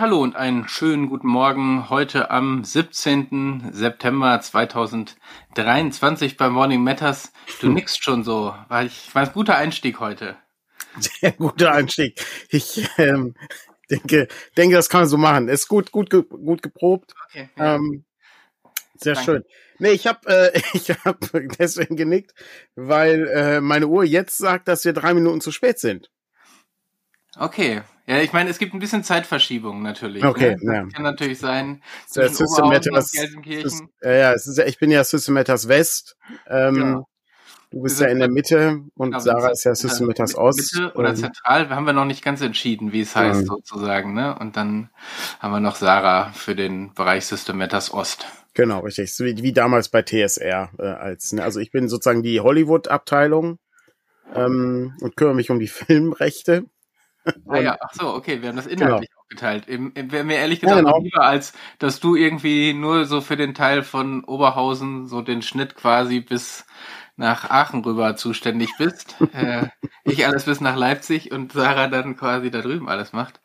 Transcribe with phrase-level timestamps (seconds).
[0.00, 3.68] hallo und einen schönen guten Morgen heute am 17.
[3.70, 7.34] September 2023 bei Morning Matters.
[7.60, 10.38] Du nickst schon so, weil ich war ein guter Einstieg heute.
[10.98, 12.18] Sehr guter Einstieg.
[12.48, 13.34] Ich ähm,
[13.90, 15.48] denke, denke, das kann man so machen.
[15.48, 17.12] Ist gut, gut, gut geprobt.
[17.26, 17.74] Okay, ja.
[17.74, 18.06] ähm,
[18.94, 19.30] sehr Danke.
[19.30, 19.44] schön.
[19.80, 21.18] Nee, ich habe äh, ich hab
[21.58, 22.32] deswegen genickt,
[22.74, 26.10] weil äh, meine Uhr jetzt sagt, dass wir drei Minuten zu spät sind.
[27.36, 27.82] Okay.
[28.10, 30.24] Ja, ich meine, es gibt ein bisschen Zeitverschiebung natürlich.
[30.24, 30.74] Okay, ne?
[30.74, 30.86] ja.
[30.92, 31.80] Kann natürlich sein.
[32.08, 36.16] Zwischen System Matters, ist, ja, ja, es ist, ich bin ja System Matters West.
[36.48, 37.02] Ähm, ja.
[37.70, 40.74] Du bist ja in der Mitte und genau, Sarah ist ja System Matters Ost.
[40.74, 43.46] Mitte oder zentral haben wir noch nicht ganz entschieden, wie es heißt mhm.
[43.46, 44.12] sozusagen.
[44.12, 44.36] Ne?
[44.36, 44.90] Und dann
[45.38, 48.26] haben wir noch Sarah für den Bereich System Matters Ost.
[48.54, 49.14] Genau, richtig.
[49.14, 50.70] So wie, wie damals bei TSR.
[50.80, 51.44] Äh, als, ne?
[51.44, 53.60] Also ich bin sozusagen die Hollywood-Abteilung
[54.34, 56.64] ähm, und kümmere mich um die Filmrechte.
[57.48, 58.86] Ah ja, ach so, okay, wir haben das genau.
[58.86, 59.20] inhaltlich genau.
[59.22, 59.64] aufgeteilt.
[60.12, 61.02] Wäre mir ehrlich gesagt ja, genau.
[61.02, 65.74] lieber, als dass du irgendwie nur so für den Teil von Oberhausen so den Schnitt
[65.74, 66.64] quasi bis
[67.20, 69.16] nach Aachen rüber zuständig bist.
[69.34, 69.68] äh,
[70.04, 73.40] ich alles bis nach Leipzig und Sarah dann quasi da drüben alles macht.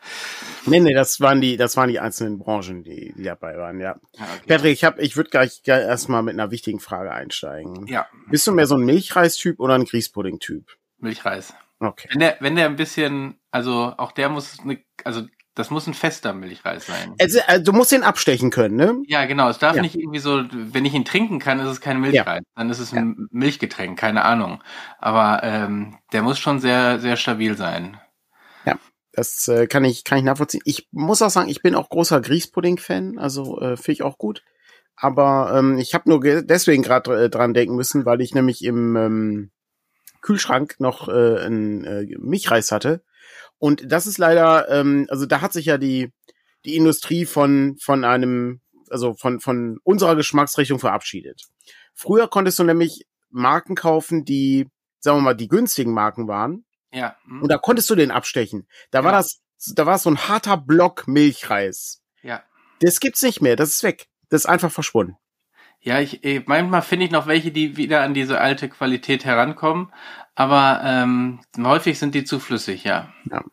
[0.66, 3.96] Nee, nee, das waren die, das waren die einzelnen Branchen, die, die dabei waren, ja.
[4.18, 4.48] Ah, okay.
[4.48, 7.86] Patrick, ich hab, ich würde gleich erstmal mit einer wichtigen Frage einsteigen.
[7.88, 8.08] Ja.
[8.30, 10.64] Bist du mehr so ein Milchreis-Typ oder ein Grießpudding-Typ?
[11.00, 11.54] Milchreis.
[11.80, 12.08] Okay.
[12.12, 15.24] Wenn der, wenn der ein bisschen, also auch der muss, ne, also
[15.56, 17.16] das muss ein fester Milchreis sein.
[17.20, 19.02] Also, also, du musst ihn abstechen können, ne?
[19.08, 19.50] Ja, genau.
[19.50, 19.82] Es darf ja.
[19.82, 22.42] nicht irgendwie so, wenn ich ihn trinken kann, ist es kein Milchreis.
[22.44, 22.52] Ja.
[22.56, 23.26] Dann ist es ein ja.
[23.32, 24.62] Milchgetränk, keine Ahnung.
[25.00, 27.98] Aber ähm, der muss schon sehr, sehr stabil sein.
[28.66, 28.78] Ja,
[29.14, 30.62] das äh, kann ich, kann ich nachvollziehen.
[30.66, 34.44] Ich muss auch sagen, ich bin auch großer Grießpudding-Fan, also äh, finde ich auch gut.
[34.98, 38.96] Aber ähm, ich habe nur deswegen gerade äh, dran denken müssen, weil ich nämlich im
[38.96, 39.52] ähm,
[40.26, 43.04] Kühlschrank noch äh, ein äh, Milchreis hatte.
[43.60, 46.12] Und das ist leider, ähm, also da hat sich ja die,
[46.66, 51.44] die Industrie von, von einem, also von, von unserer Geschmacksrichtung verabschiedet.
[51.94, 54.68] Früher konntest du nämlich Marken kaufen, die,
[55.00, 56.66] sagen wir mal, die günstigen Marken waren.
[56.92, 57.16] Ja.
[57.26, 57.44] Hm.
[57.44, 58.68] Und da konntest du den abstechen.
[58.90, 59.06] Da ja.
[59.06, 59.42] war das,
[59.76, 62.02] da war so ein harter Block Milchreis.
[62.24, 62.44] Ja.
[62.80, 63.56] Das gibt's nicht mehr.
[63.56, 64.08] Das ist weg.
[64.30, 65.18] Das ist einfach verschwunden.
[65.86, 69.94] Ja, ich manchmal finde ich noch welche, die wieder an diese alte Qualität herankommen,
[70.34, 73.14] aber ähm, häufig sind die zu flüssig, ja.
[73.32, 73.44] ja.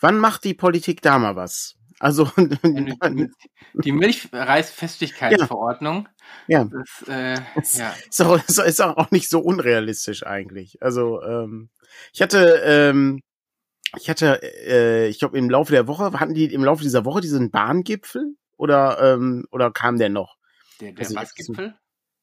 [0.00, 1.74] Wann macht die Politik da mal was?
[1.98, 6.08] Also die Milchreisfestigkeitsverordnung.
[6.46, 6.64] Ja.
[6.64, 7.40] Das, äh, ja.
[8.08, 10.80] Ist, auch, ist auch nicht so unrealistisch eigentlich.
[10.80, 11.70] Also ähm,
[12.12, 13.22] ich hatte ähm,
[13.96, 17.20] ich hatte, äh, ich glaube, im Laufe der Woche, hatten die im Laufe dieser Woche
[17.20, 20.36] diesen Bahngipfel oder, ähm, oder kam der noch?
[20.80, 21.74] Der, der also, was Gipfel?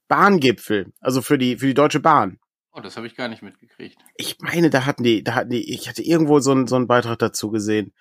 [0.07, 2.39] Bahngipfel, also für die, für die Deutsche Bahn.
[2.75, 3.99] Oh, das habe ich gar nicht mitgekriegt.
[4.17, 6.87] Ich meine, da hatten die, da hatten die, ich hatte irgendwo so einen, so einen
[6.87, 7.93] Beitrag dazu gesehen.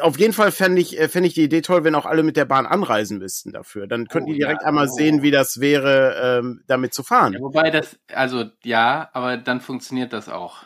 [0.00, 2.36] Auf jeden Fall fände ich, äh, fände ich die Idee toll, wenn auch alle mit
[2.36, 3.86] der Bahn anreisen müssten dafür.
[3.86, 4.92] Dann könnten oh, die direkt ja, einmal oh.
[4.92, 7.34] sehen, wie das wäre, ähm, damit zu fahren.
[7.34, 10.64] Ja, wobei das, also ja, aber dann funktioniert das auch.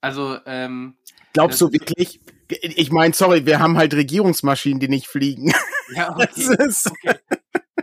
[0.00, 0.96] Also, ähm,
[1.32, 2.20] Glaubst du wirklich?
[2.48, 5.52] Ich meine, sorry, wir haben halt Regierungsmaschinen, die nicht fliegen.
[5.94, 6.56] Ja, okay.
[7.04, 7.18] okay.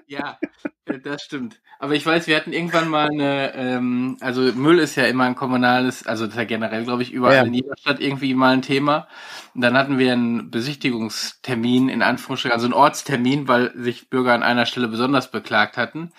[0.07, 0.37] Ja,
[0.85, 1.59] äh, das stimmt.
[1.79, 5.35] Aber ich weiß, wir hatten irgendwann mal eine, ähm, also Müll ist ja immer ein
[5.35, 7.43] kommunales, also das ist ja generell, glaube ich, überall ja.
[7.43, 9.07] in jeder Stadt irgendwie mal ein Thema.
[9.53, 14.43] Und dann hatten wir einen Besichtigungstermin, in Anführungsstrichen, also einen Ortstermin, weil sich Bürger an
[14.43, 16.11] einer Stelle besonders beklagt hatten.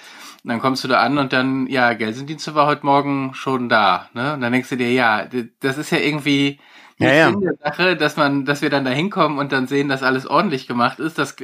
[0.44, 4.10] Und dann kommst du da an und dann, ja, Gelsendienste war heute Morgen schon da.
[4.12, 4.34] Ne?
[4.34, 5.26] Und dann denkst du dir, ja,
[5.60, 6.60] das ist ja irgendwie
[6.98, 7.30] ja, ja.
[7.30, 10.66] der Sache, dass man, dass wir dann da hinkommen und dann sehen, dass alles ordentlich
[10.66, 11.16] gemacht ist.
[11.16, 11.36] Das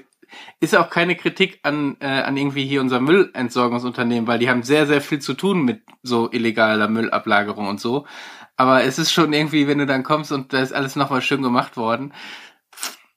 [0.61, 4.87] ist auch keine Kritik an, äh, an irgendwie hier unser Müllentsorgungsunternehmen, weil die haben sehr,
[4.87, 8.07] sehr viel zu tun mit so illegaler Müllablagerung und so.
[8.57, 11.42] Aber es ist schon irgendwie, wenn du dann kommst und da ist alles nochmal schön
[11.42, 12.13] gemacht worden,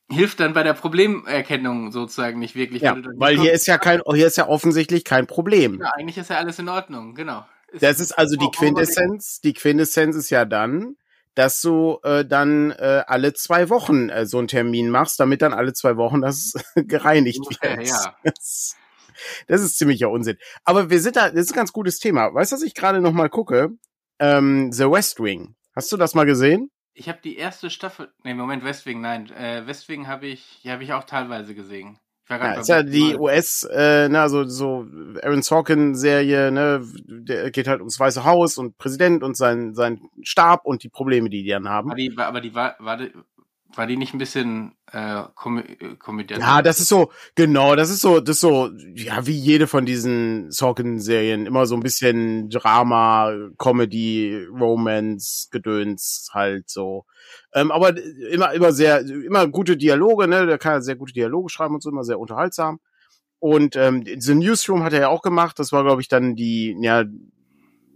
[0.09, 2.81] hilft dann bei der Problemerkennung sozusagen nicht wirklich.
[2.81, 5.79] Ja, weil hier ist ja kein, hier ist ja offensichtlich kein Problem.
[5.81, 7.45] Ja, eigentlich ist ja alles in Ordnung, genau.
[7.71, 10.95] Ist das ist also die Quintessenz, die Quintessenz ist ja dann,
[11.37, 15.53] dass du äh, dann äh, alle zwei Wochen äh, so einen Termin machst, damit dann
[15.53, 17.87] alle zwei Wochen das gereinigt wird.
[17.87, 18.17] Ja.
[18.23, 18.75] Das,
[19.45, 20.37] das ist ziemlicher Unsinn.
[20.63, 22.33] Aber wir sind da, das ist ein ganz gutes Thema.
[22.33, 23.69] Weißt du, was ich gerade noch mal gucke?
[24.17, 25.55] Ähm, The West Wing.
[25.75, 26.71] Hast du das mal gesehen?
[26.95, 28.11] Ich habe die erste Staffel.
[28.23, 29.29] Nee, Moment, West Wing, nein.
[29.29, 31.99] Äh, West Wing habe ich, die habe ich auch teilweise gesehen.
[32.29, 34.85] Ja, ist ja die US, äh, na, so, so
[35.23, 40.65] Aaron Sorkin-Serie, ne, der geht halt ums Weiße Haus und Präsident und sein, sein Stab
[40.65, 41.89] und die Probleme, die die dann haben.
[41.89, 42.99] Aber die, aber die war, war,
[43.75, 46.41] war die nicht ein bisschen äh, kom äh, komödiant?
[46.41, 49.85] Ja, das ist so, genau, das ist so, das ist so, ja, wie jede von
[49.85, 57.05] diesen Sorkin-Serien, immer so ein bisschen Drama, Comedy, Romance, Gedöns, halt so.
[57.53, 57.95] Ähm, aber
[58.31, 61.89] immer, immer sehr, immer gute Dialoge, ne, der kann sehr gute Dialoge schreiben und so,
[61.89, 62.79] immer sehr unterhaltsam.
[63.39, 66.75] Und ähm, The Newsroom hat er ja auch gemacht, das war, glaube ich, dann die,
[66.81, 67.03] ja,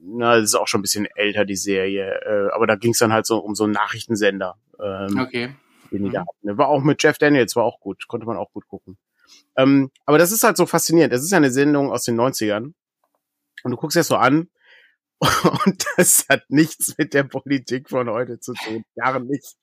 [0.03, 2.97] na, das ist auch schon ein bisschen älter, die Serie, äh, aber da ging es
[2.97, 4.57] dann halt so um so einen Nachrichtensender.
[4.79, 5.55] Ähm, okay
[5.91, 6.37] hatten.
[6.41, 6.57] Ne?
[6.57, 8.97] War auch mit Jeff Daniels, war auch gut, konnte man auch gut gucken.
[9.57, 11.13] Ähm, aber das ist halt so faszinierend.
[11.13, 12.73] Es ist ja eine Sendung aus den 90ern.
[13.63, 14.49] Und du guckst es so an
[15.65, 18.83] und das hat nichts mit der Politik von heute zu tun.
[18.95, 19.55] Gar nichts.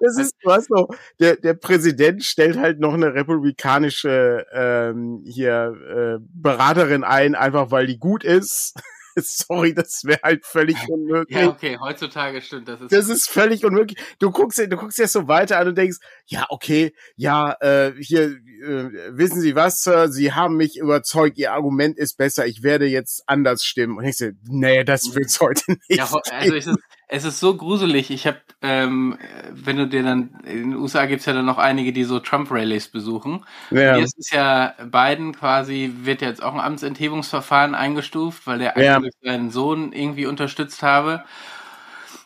[0.00, 6.18] Das ist, du hast so, der, der Präsident stellt halt noch eine republikanische ähm, hier
[6.20, 8.74] äh, Beraterin ein, einfach weil die gut ist.
[9.24, 11.38] Sorry, das wäre halt völlig unmöglich.
[11.38, 12.68] Ja, okay, heutzutage stimmt.
[12.68, 13.98] Das ist, das ist völlig unmöglich.
[14.18, 18.24] Du guckst, du guckst jetzt so weiter an und denkst, ja, okay, ja, äh, hier,
[18.24, 22.86] äh, wissen Sie was, Sir, Sie haben mich überzeugt, Ihr Argument ist besser, ich werde
[22.86, 23.96] jetzt anders stimmen.
[23.96, 25.98] Und ich so, nee, das wird's heute nicht.
[25.98, 26.76] Ja, also ist, es
[27.08, 28.10] ist so gruselig.
[28.10, 29.16] Ich habe, ähm,
[29.50, 32.88] wenn du dir dann, in den USA gibt's ja dann noch einige, die so Trump-Rallies
[32.88, 33.44] besuchen.
[33.70, 33.94] Ja.
[33.94, 39.00] Hier ist es ja Biden quasi, wird jetzt auch ein Amtsenthebungsverfahren eingestuft, weil der ja.
[39.22, 41.24] seinen Sohn irgendwie unterstützt habe.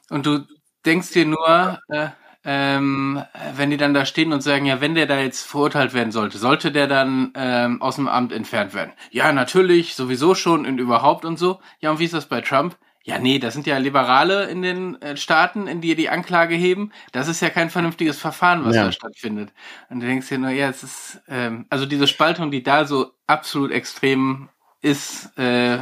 [0.08, 0.46] Und du
[0.86, 2.08] denkst dir nur, äh,
[2.42, 3.22] ähm,
[3.54, 6.38] wenn die dann da stehen und sagen, ja, wenn der da jetzt verurteilt werden sollte,
[6.38, 8.92] sollte der dann ähm, aus dem Amt entfernt werden?
[9.10, 11.60] Ja, natürlich, sowieso schon und überhaupt und so.
[11.80, 12.76] Ja, und wie ist das bei Trump?
[13.02, 16.93] Ja, nee, das sind ja Liberale in den äh, Staaten, in die die Anklage heben.
[17.12, 18.85] Das ist ja kein vernünftiges Verfahren, was ja.
[18.85, 19.52] da stattfindet.
[19.88, 23.12] Und du denkst dir nur, ja, es ist, ähm, also diese Spaltung, die da so
[23.26, 24.50] absolut extrem
[24.82, 25.79] ist, äh,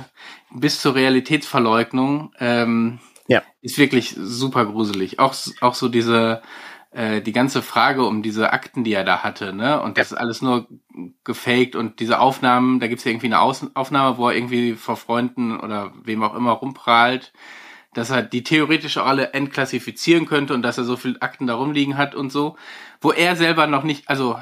[0.51, 3.43] bis zur Realitätsverleugnung, ähm, ja.
[3.63, 5.19] ist wirklich super gruselig.
[5.19, 6.41] Auch, auch so diese,
[6.99, 9.81] äh, die ganze Frage um diese Akten, die er da hatte, ne?
[9.81, 10.67] Und das ist alles nur
[11.23, 14.97] gefaked und diese Aufnahmen, da gibt's ja irgendwie eine Aus Aufnahme, wo er irgendwie vor
[14.97, 17.33] Freunden oder wem auch immer rumprahlt,
[17.95, 21.97] dass er die theoretisch alle entklassifizieren könnte und dass er so viele Akten da rumliegen
[21.97, 22.57] hat und so,
[23.01, 24.37] wo er selber noch nicht, also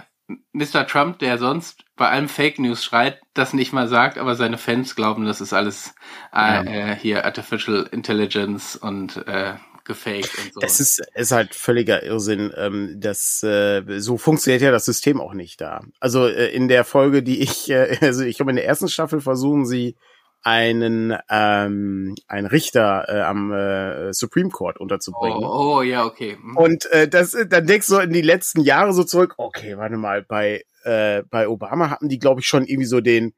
[0.53, 0.87] Mr.
[0.87, 4.97] Trump, der sonst bei allem Fake News schreit, das nicht mal sagt, aber seine Fans
[4.97, 5.95] glauben, das ist alles
[6.33, 6.63] äh, ja.
[6.63, 9.55] äh, hier Artificial Intelligence und äh,
[9.87, 10.61] gefaked und so.
[10.61, 12.53] Es ist, ist halt völliger Irrsinn.
[12.57, 15.83] Ähm, das, äh, so funktioniert ja das System auch nicht da.
[16.01, 19.21] Also äh, in der Folge, die ich, äh, also ich glaube in der ersten Staffel
[19.21, 19.97] versuchen sie
[20.43, 25.43] einen ähm, einen Richter äh, am äh, Supreme Court unterzubringen.
[25.43, 26.37] Oh, oh ja, okay.
[26.41, 26.57] Mhm.
[26.57, 29.35] Und äh, das, dann denkst du in die letzten Jahre so zurück.
[29.39, 33.35] Okay, warte mal, bei äh, bei Obama hatten die, glaube ich, schon irgendwie so den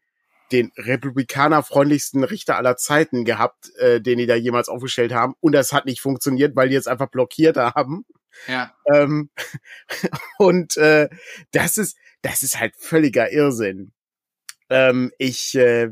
[0.52, 5.34] den republikanerfreundlichsten Richter aller Zeiten gehabt, äh, den die da jemals aufgestellt haben.
[5.40, 8.04] Und das hat nicht funktioniert, weil die jetzt einfach blockiert haben.
[8.46, 8.72] Ja.
[8.86, 9.30] Ähm,
[10.38, 11.08] und äh,
[11.52, 13.92] das ist, das ist halt völliger Irrsinn.
[14.70, 15.90] Ähm, ich, äh,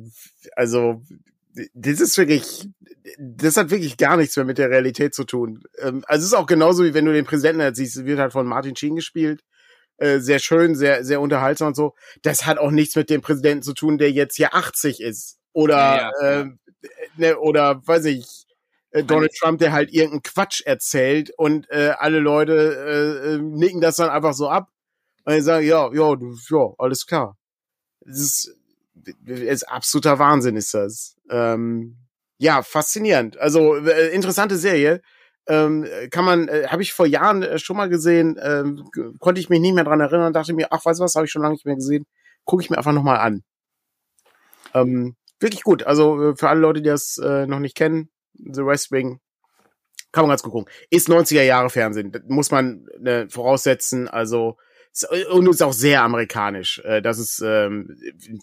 [0.55, 1.02] also,
[1.73, 2.69] das ist wirklich,
[3.19, 5.64] das hat wirklich gar nichts mehr mit der Realität zu tun.
[5.79, 8.32] Ähm, also es ist auch genauso wie wenn du den Präsidenten halt siehst, wird halt
[8.32, 9.43] von Martin Sheen gespielt.
[9.99, 11.95] Äh, sehr schön, sehr, sehr unterhaltsam und so.
[12.23, 15.39] Das hat auch nichts mit dem Präsidenten zu tun, der jetzt hier 80 ist.
[15.53, 16.41] Oder, ja, ja.
[16.41, 16.47] Äh,
[17.17, 18.47] ne, oder weiß ich,
[18.91, 22.53] äh, Donald Trump, der halt irgendeinen Quatsch erzählt und äh, alle Leute
[23.25, 24.71] äh, äh nicken das dann einfach so ab.
[25.25, 27.37] Und die sagen, ja, ja, du, ja, alles klar.
[28.00, 28.55] Das ist,
[28.95, 31.17] das ist absoluter Wahnsinn, ist das.
[31.31, 31.97] Ähm,
[32.38, 33.38] ja, faszinierend.
[33.38, 35.00] Also äh, interessante Serie
[35.49, 38.88] ähm, kann man, äh, habe ich vor Jahren äh, schon mal gesehen, ähm,
[39.19, 41.33] konnte ich mich nicht mehr dran erinnern, dachte mir, ach, weißt du was, habe ich
[41.33, 42.07] schon lange nicht mehr gesehen,
[42.45, 43.43] gucke ich mir einfach nochmal an.
[44.75, 48.65] Ähm, wirklich gut, also äh, für alle Leute, die das äh, noch nicht kennen, The
[48.65, 49.21] West Wing,
[50.12, 50.73] kann man ganz gut gucken.
[50.91, 54.57] Ist 90er Jahre Fernsehen, muss man äh, voraussetzen, also
[55.31, 56.81] und ist auch sehr amerikanisch.
[56.85, 57.97] Äh, das ist ähm,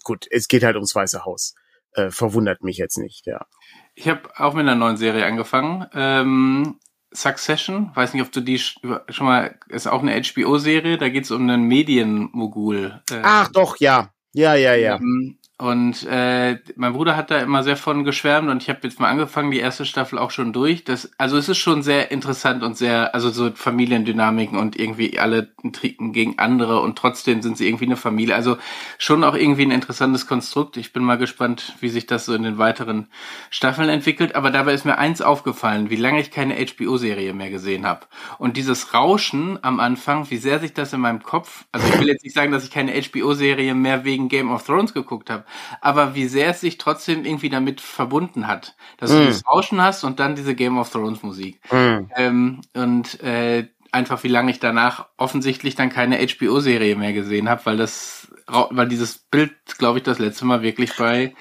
[0.04, 1.54] gut, es geht halt ums Weiße Haus.
[1.92, 3.46] Äh, verwundert mich jetzt nicht, ja.
[3.94, 5.86] Ich habe auch mit einer neuen Serie angefangen.
[5.94, 6.78] Ähm,
[7.14, 11.30] Succession, weiß nicht, ob du die schon mal, ist auch eine HBO-Serie, da geht es
[11.30, 13.00] um einen Medienmogul.
[13.10, 14.10] Äh, Ach doch, ja.
[14.32, 14.96] Ja, ja, ja.
[14.96, 18.98] Ähm, und äh, mein Bruder hat da immer sehr von geschwärmt und ich habe jetzt
[18.98, 20.82] mal angefangen, die erste Staffel auch schon durch.
[20.82, 25.54] Das, also es ist schon sehr interessant und sehr, also so Familiendynamiken und irgendwie alle
[25.72, 28.34] trinken gegen andere und trotzdem sind sie irgendwie eine Familie.
[28.34, 28.56] Also
[28.98, 30.76] schon auch irgendwie ein interessantes Konstrukt.
[30.76, 33.06] Ich bin mal gespannt, wie sich das so in den weiteren
[33.48, 34.34] Staffeln entwickelt.
[34.34, 38.06] Aber dabei ist mir eins aufgefallen, wie lange ich keine HBO-Serie mehr gesehen habe.
[38.38, 42.08] Und dieses Rauschen am Anfang, wie sehr sich das in meinem Kopf, also ich will
[42.08, 45.44] jetzt nicht sagen, dass ich keine HBO-Serie mehr wegen Game of Thrones geguckt habe,
[45.80, 48.76] aber wie sehr es sich trotzdem irgendwie damit verbunden hat.
[48.98, 49.14] Dass mm.
[49.14, 51.60] du das Rauschen hast und dann diese Game of Thrones Musik.
[51.72, 52.10] Mm.
[52.16, 57.64] Ähm, und äh, einfach, wie lange ich danach offensichtlich dann keine HBO-Serie mehr gesehen habe,
[57.64, 61.34] weil das, weil dieses Bild, glaube ich, das letzte Mal wirklich bei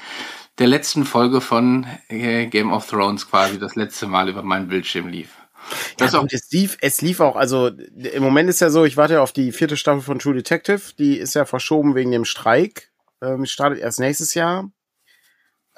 [0.59, 5.07] der letzten Folge von äh, Game of Thrones quasi das letzte Mal über meinen Bildschirm
[5.07, 5.29] lief.
[5.97, 8.97] Das ja, auch, es lief, es lief auch, also im Moment ist ja so, ich
[8.97, 12.25] warte ja auf die vierte Staffel von True Detective, die ist ja verschoben wegen dem
[12.25, 12.91] Streik,
[13.23, 14.69] ähm, startet erst nächstes Jahr.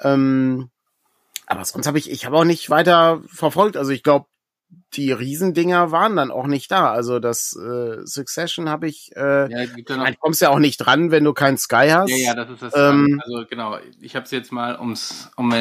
[0.00, 0.70] Ähm,
[1.46, 3.76] aber sonst habe ich, ich habe auch nicht weiter verfolgt.
[3.76, 4.26] Also ich glaube,
[4.94, 6.90] die Riesendinger waren dann auch nicht da.
[6.90, 10.58] Also das äh, Succession habe ich, äh, ja, gibt ja noch, du kommst ja auch
[10.58, 12.10] nicht dran, wenn du kein Sky hast.
[12.10, 12.72] Ja, ja, das ist das.
[12.76, 15.52] Ähm, also genau, ich habe es jetzt mal, ums, um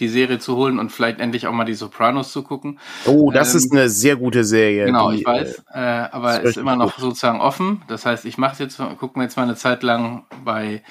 [0.00, 2.78] die Serie zu holen und vielleicht endlich auch mal die Sopranos zu gucken.
[3.06, 4.86] Oh, das ähm, ist eine sehr gute Serie.
[4.86, 7.02] Genau, die, ich weiß, äh, aber ist, ist immer noch gut.
[7.02, 7.82] sozusagen offen.
[7.88, 10.82] Das heißt, ich mache jetzt, gucken wir jetzt mal eine Zeit lang bei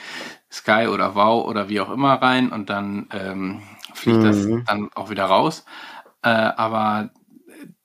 [0.55, 3.61] Sky oder Wow oder wie auch immer rein und dann ähm,
[3.93, 4.23] fliegt mhm.
[4.23, 5.65] das dann auch wieder raus.
[6.23, 7.09] Äh, aber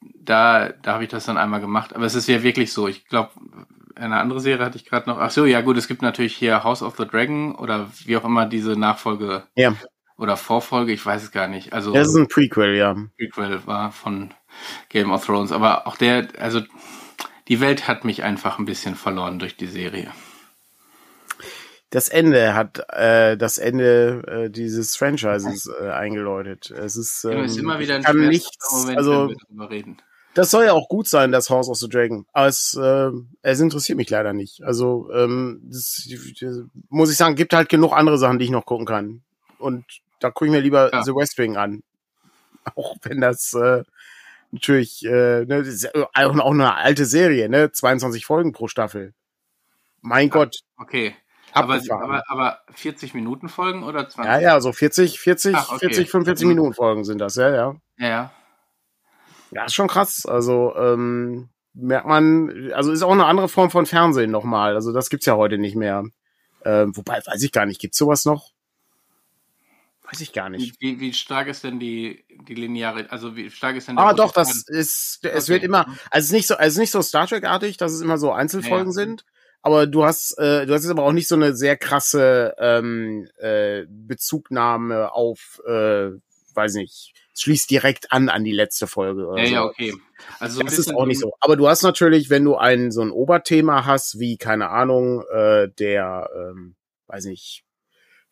[0.02, 1.94] da, da habe ich das dann einmal gemacht.
[1.94, 2.86] Aber es ist ja wirklich so.
[2.86, 3.30] Ich glaube,
[3.96, 5.18] eine andere Serie hatte ich gerade noch.
[5.18, 8.24] Ach so, ja gut, es gibt natürlich hier House of the Dragon oder wie auch
[8.24, 9.74] immer diese Nachfolge ja.
[10.16, 11.72] oder Vorfolge, ich weiß es gar nicht.
[11.72, 12.94] Also das ist ein Prequel, ja.
[13.16, 14.32] Prequel war von
[14.88, 16.60] Game of Thrones, aber auch der, also
[17.48, 20.12] die Welt hat mich einfach ein bisschen verloren durch die Serie
[21.90, 26.70] das Ende hat äh, das Ende äh, dieses Franchises äh, eingeläutet.
[26.70, 29.28] Es ist, ähm, ja, ist immer wieder ein kann nichts, Moment, also
[30.34, 32.24] das soll ja auch gut sein, das House of the Dragon.
[32.32, 33.10] Aber es, äh,
[33.42, 34.62] es interessiert mich leider nicht.
[34.62, 36.08] Also ähm, das,
[36.40, 39.22] das, muss ich sagen, gibt halt genug andere Sachen, die ich noch gucken kann.
[39.58, 39.84] Und
[40.20, 41.02] da gucke ich mir lieber ja.
[41.02, 41.82] The West Wing an.
[42.76, 43.82] Auch wenn das äh,
[44.52, 45.64] natürlich äh, ne,
[46.14, 47.72] auch eine alte Serie, ne?
[47.72, 49.14] 22 Folgen pro Staffel.
[50.00, 50.60] Mein ja, Gott.
[50.76, 51.16] Okay.
[51.52, 54.24] Aber, aber, aber 40 Minuten Folgen oder 20?
[54.24, 55.86] Ja, ja, so 40, 40, Ach, okay.
[55.86, 56.48] 40, 45 mhm.
[56.50, 57.76] Minuten Folgen sind das, ja, ja.
[57.98, 58.32] Ja.
[59.52, 60.26] Ja, ist schon krass.
[60.26, 64.74] Also, ähm, merkt man, also ist auch eine andere Form von Fernsehen nochmal.
[64.74, 66.04] Also das gibt's ja heute nicht mehr.
[66.64, 68.52] Ähm, wobei, weiß ich gar nicht, gibt's sowas noch?
[70.10, 70.80] Weiß ich gar nicht.
[70.80, 74.32] Wie, wie stark ist denn die, die lineare, also wie stark ist denn Ah, doch,
[74.32, 77.00] das ist, es wird immer, also es ist nicht so, also es ist nicht so
[77.00, 79.06] Star Trek-artig, dass es immer so Einzelfolgen ja, ja.
[79.06, 79.24] sind,
[79.62, 83.28] aber du hast, äh, du hast jetzt aber auch nicht so eine sehr krasse ähm,
[83.38, 86.10] äh, Bezugnahme auf, äh,
[86.54, 89.26] weiß nicht, schließt direkt an an die letzte Folge.
[89.26, 89.54] Oder ja, so.
[89.54, 89.94] ja, okay.
[90.38, 91.32] Also so das ist auch nicht so.
[91.40, 95.68] Aber du hast natürlich, wenn du ein so ein Oberthema hast, wie keine Ahnung, äh,
[95.78, 96.76] der, ähm,
[97.06, 97.64] weiß nicht,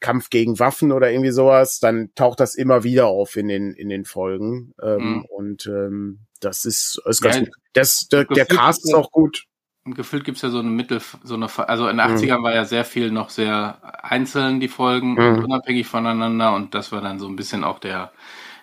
[0.00, 3.88] Kampf gegen Waffen oder irgendwie sowas, dann taucht das immer wieder auf in den in
[3.88, 5.24] den Folgen ähm, mhm.
[5.24, 7.54] und ähm, das ist, ist ganz ja, gut.
[7.72, 9.47] Das, der, der Cast ist auch gut
[9.94, 12.42] gefühlt gibt es ja so eine Mittel, so eine, also in den 80ern mhm.
[12.42, 15.44] war ja sehr viel noch sehr einzeln, die Folgen, mhm.
[15.44, 18.12] unabhängig voneinander und das war dann so ein bisschen auch der,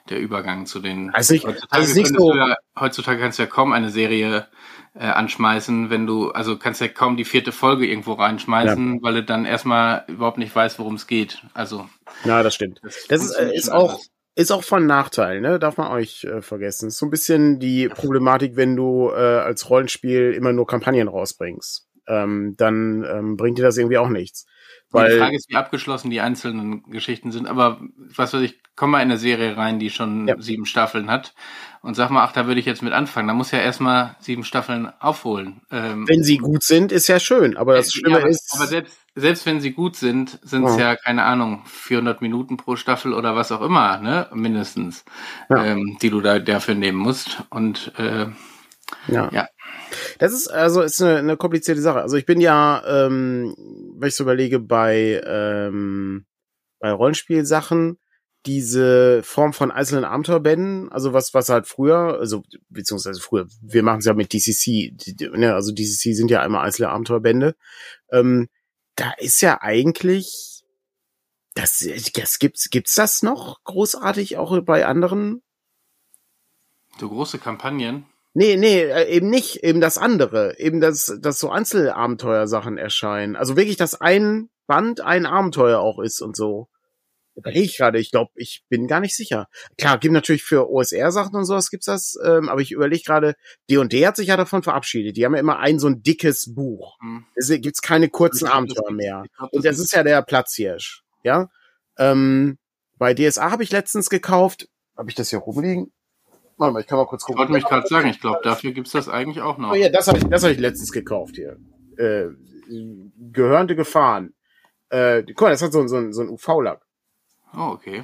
[0.10, 1.14] der Übergang zu den.
[1.14, 4.48] Also ich, heutzutage, also nicht so ja, heutzutage kannst du ja kaum eine Serie
[4.94, 9.02] äh, anschmeißen, wenn du, also kannst ja kaum die vierte Folge irgendwo reinschmeißen, ja.
[9.02, 11.44] weil du dann erstmal überhaupt nicht weißt, worum es geht.
[11.54, 11.90] Also.
[12.24, 12.80] Ja, das stimmt.
[12.84, 14.10] Das, das ist, äh, ist auch, anders.
[14.36, 15.60] Ist auch von Nachteil, ne?
[15.60, 16.90] Darf man euch äh, vergessen.
[16.90, 21.88] Ist so ein bisschen die Problematik, wenn du äh, als Rollenspiel immer nur Kampagnen rausbringst.
[22.08, 24.46] Ähm, dann ähm, bringt dir das irgendwie auch nichts.
[24.92, 27.48] Weil die Frage ist, wie abgeschlossen die einzelnen Geschichten sind.
[27.48, 30.36] Aber was weiß ich, komm mal in eine Serie rein, die schon ja.
[30.40, 31.34] sieben Staffeln hat
[31.82, 33.28] und sag mal, ach, da würde ich jetzt mit anfangen.
[33.28, 35.62] Da muss ja erstmal sieben Staffeln aufholen.
[35.72, 37.58] Ähm, wenn sie gut sind, ist ja schön.
[37.58, 38.54] Aber das Schlimme ja, ist.
[38.56, 40.92] Aber selbst selbst wenn sie gut sind, sind es ja.
[40.92, 45.06] ja, keine Ahnung, 400 Minuten pro Staffel oder was auch immer, ne, mindestens,
[45.50, 45.64] ja.
[45.64, 47.42] ähm, die du da dafür nehmen musst.
[47.50, 48.28] Und äh,
[49.08, 49.30] ja.
[49.32, 49.48] ja.
[50.20, 52.02] Das ist also ist eine, eine komplizierte Sache.
[52.02, 53.56] Also ich bin ja, ähm,
[53.98, 56.26] wenn ich so überlege, bei ähm,
[56.80, 57.98] bei Rollenspielsachen
[58.46, 64.00] diese Form von einzelnen Abenteuerbänden, also was was halt früher, also beziehungsweise früher, wir machen
[64.00, 67.56] es ja mit DCC, die, ne, also DCC sind ja einmal einzelne Abenteuerbände.
[68.12, 68.50] Ähm,
[68.96, 70.64] da ist ja eigentlich,
[71.54, 75.42] das, das gibt's, gibt's das noch großartig auch bei anderen?
[77.00, 78.06] So große Kampagnen?
[78.34, 83.36] Nee, nee, äh, eben nicht, eben das andere, eben das, dass so Einzelabenteuersachen erscheinen.
[83.38, 86.68] Also wirklich, dass ein Band ein Abenteuer auch ist und so.
[87.36, 89.48] Überlege ich gerade, ich glaube, ich bin gar nicht sicher.
[89.78, 93.36] Klar, gibt natürlich für OSR-Sachen und sowas gibt's das, ähm, aber ich überlege gerade,
[93.70, 95.18] D&D hat sich ja davon verabschiedet.
[95.18, 96.98] Die haben ja immer ein so ein dickes Buch.
[97.02, 97.26] Hm.
[97.36, 99.26] Es gibt's keine kurzen Abenteuer mehr.
[99.38, 101.50] Glaub, und das ist ja der Platzhirsch, ja.
[101.98, 102.58] Ähm,
[102.98, 105.92] bei DSA habe ich letztens gekauft, habe ich das hier rumliegen?
[106.58, 107.36] Warte mal, ich kann mal kurz gucken.
[107.36, 109.72] Ich wollte mich gerade sagen, ich glaube, dafür gibt's das eigentlich auch noch.
[109.72, 111.58] Oh ja, das habe ich, das hab ich letztens gekauft hier.
[111.98, 112.28] Äh,
[113.32, 114.34] gehörnte Gefahren.
[114.90, 116.86] Äh, guck mal, das hat so, so, so ein UV-Lack.
[117.56, 118.04] Oh, okay.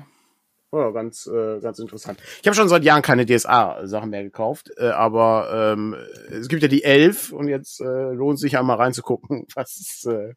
[0.74, 2.20] Ja, ganz, äh, ganz interessant.
[2.41, 5.96] Ich habe schon seit Jahren keine DSA-Sachen mehr gekauft, äh, aber ähm,
[6.29, 10.05] es gibt ja die 11 und jetzt äh, lohnt sich ja mal reinzugucken, was es
[10.05, 10.34] äh,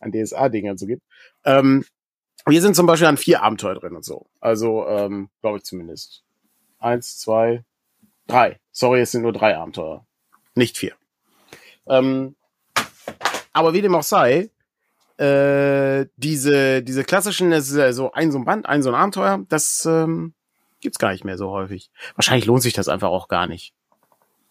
[0.00, 1.02] an DSA-Dingern so gibt.
[1.44, 1.84] Ähm,
[2.48, 4.26] hier sind zum Beispiel dann vier Abenteuer drin und so.
[4.40, 6.24] Also, ähm, glaube ich zumindest.
[6.78, 7.64] Eins, zwei,
[8.26, 8.60] drei.
[8.72, 10.06] Sorry, es sind nur drei Abenteuer.
[10.54, 10.94] Nicht vier.
[11.86, 12.36] Ähm,
[13.52, 14.50] aber wie dem auch sei,
[15.18, 18.94] äh, diese, diese klassischen, das ist ja so ein so ein Band, ein so ein
[18.94, 20.34] Abenteuer, das ähm,
[20.80, 21.90] gibt's gar nicht mehr so häufig.
[22.16, 23.72] Wahrscheinlich lohnt sich das einfach auch gar nicht.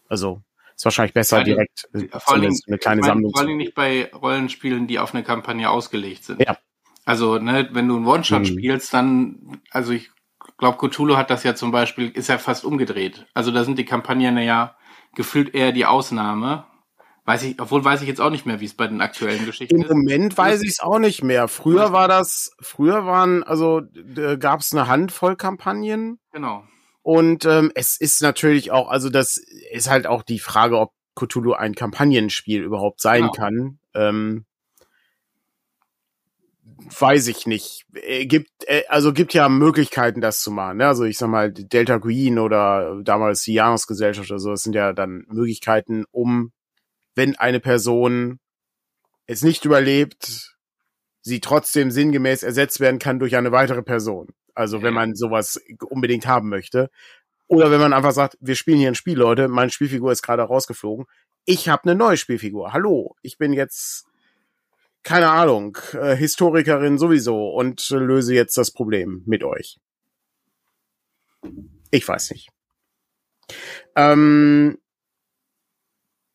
[0.08, 0.40] Also
[0.76, 3.32] ist wahrscheinlich besser allem- direkt äh, Vor Dingen, eine kleine meine, Sammlung.
[3.34, 6.40] vor Dingen nicht bei Rollenspielen, die auf eine Kampagne ausgelegt sind.
[6.40, 6.56] Ja.
[7.04, 8.46] Also, ne, wenn du einen One-Shot Mhm.
[8.46, 10.10] spielst, dann, also ich
[10.56, 13.26] glaube, Cthulhu hat das ja zum Beispiel, ist ja fast umgedreht.
[13.34, 14.74] Also da sind die Kampagnen ja
[15.14, 16.64] gefühlt eher die Ausnahme.
[17.26, 19.76] Weiß ich, obwohl weiß ich jetzt auch nicht mehr, wie es bei den aktuellen Geschichten
[19.76, 19.88] Im ist.
[19.90, 21.48] Moment weiß ich es auch nicht mehr.
[21.48, 23.80] Früher war das, früher waren, also
[24.16, 26.64] äh, gab es eine Handvoll Kampagnen Genau.
[27.02, 29.38] und ähm, es ist natürlich auch, also das
[29.72, 33.32] ist halt auch die Frage, ob Cthulhu ein Kampagnenspiel überhaupt sein Genau.
[33.32, 33.78] kann.
[33.94, 34.44] Ähm,
[36.98, 37.86] weiß ich nicht.
[37.94, 40.78] Äh, gibt, äh, also gibt ja Möglichkeiten, das zu machen.
[40.78, 40.86] Ne?
[40.86, 44.92] Also ich sag mal, Delta Green oder damals die Jahresgesellschaft oder so, das sind ja
[44.92, 46.52] dann Möglichkeiten, um,
[47.14, 48.40] wenn eine Person
[49.26, 50.56] es nicht überlebt,
[51.22, 54.28] sie trotzdem sinngemäß ersetzt werden kann durch eine weitere Person.
[54.54, 56.90] Also wenn man sowas unbedingt haben möchte.
[57.46, 60.42] Oder wenn man einfach sagt, wir spielen hier ein Spiel, Leute, meine Spielfigur ist gerade
[60.42, 61.06] rausgeflogen.
[61.44, 62.72] Ich habe eine neue Spielfigur.
[62.72, 64.06] Hallo, ich bin jetzt,
[65.02, 69.78] keine Ahnung, äh, Historikerin sowieso und löse jetzt das Problem mit euch.
[71.90, 72.48] Ich weiß nicht.
[73.94, 74.78] Ähm,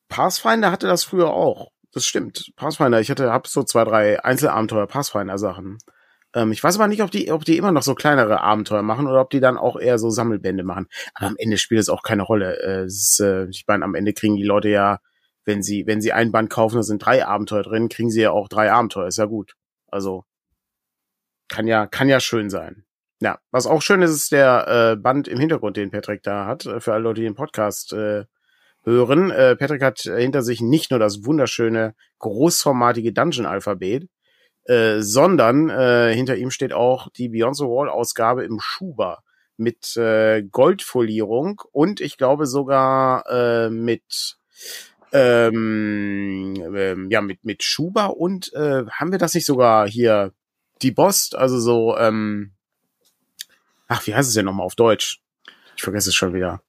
[0.09, 1.71] Pathfinder hatte das früher auch.
[1.93, 2.51] Das stimmt.
[2.55, 5.77] Pathfinder, ich hatte, hab so zwei, drei Einzelabenteuer Pathfinder-Sachen.
[6.35, 9.07] Ähm, ich weiß aber nicht, ob die, ob die immer noch so kleinere Abenteuer machen
[9.07, 10.87] oder ob die dann auch eher so Sammelbände machen.
[11.15, 12.61] Aber am Ende spielt es auch keine Rolle.
[12.61, 14.99] Äh, ist, äh, ich meine, am Ende kriegen die Leute ja,
[15.45, 18.31] wenn sie, wenn sie ein Band kaufen, da sind drei Abenteuer drin, kriegen sie ja
[18.31, 19.07] auch drei Abenteuer.
[19.07, 19.53] Ist ja gut.
[19.87, 20.25] Also
[21.47, 22.85] kann ja, kann ja schön sein.
[23.21, 26.65] Ja, was auch schön ist, ist der äh, Band im Hintergrund, den Patrick da hat,
[26.65, 28.25] äh, für alle Leute, die den Podcast äh,
[28.89, 29.31] hören.
[29.31, 34.07] Äh, Patrick hat hinter sich nicht nur das wunderschöne, großformatige Dungeon-Alphabet,
[34.65, 39.23] äh, sondern äh, hinter ihm steht auch die Beyond Wall-Ausgabe im Schuber
[39.57, 44.37] mit äh, Goldfolierung und ich glaube sogar äh, mit
[45.11, 50.33] ähm, ähm, ja mit mit Schuber und äh, haben wir das nicht sogar hier
[50.81, 52.53] die Bost, also so ähm,
[53.87, 55.21] ach wie heißt es denn nochmal auf Deutsch?
[55.75, 56.61] Ich vergesse es schon wieder.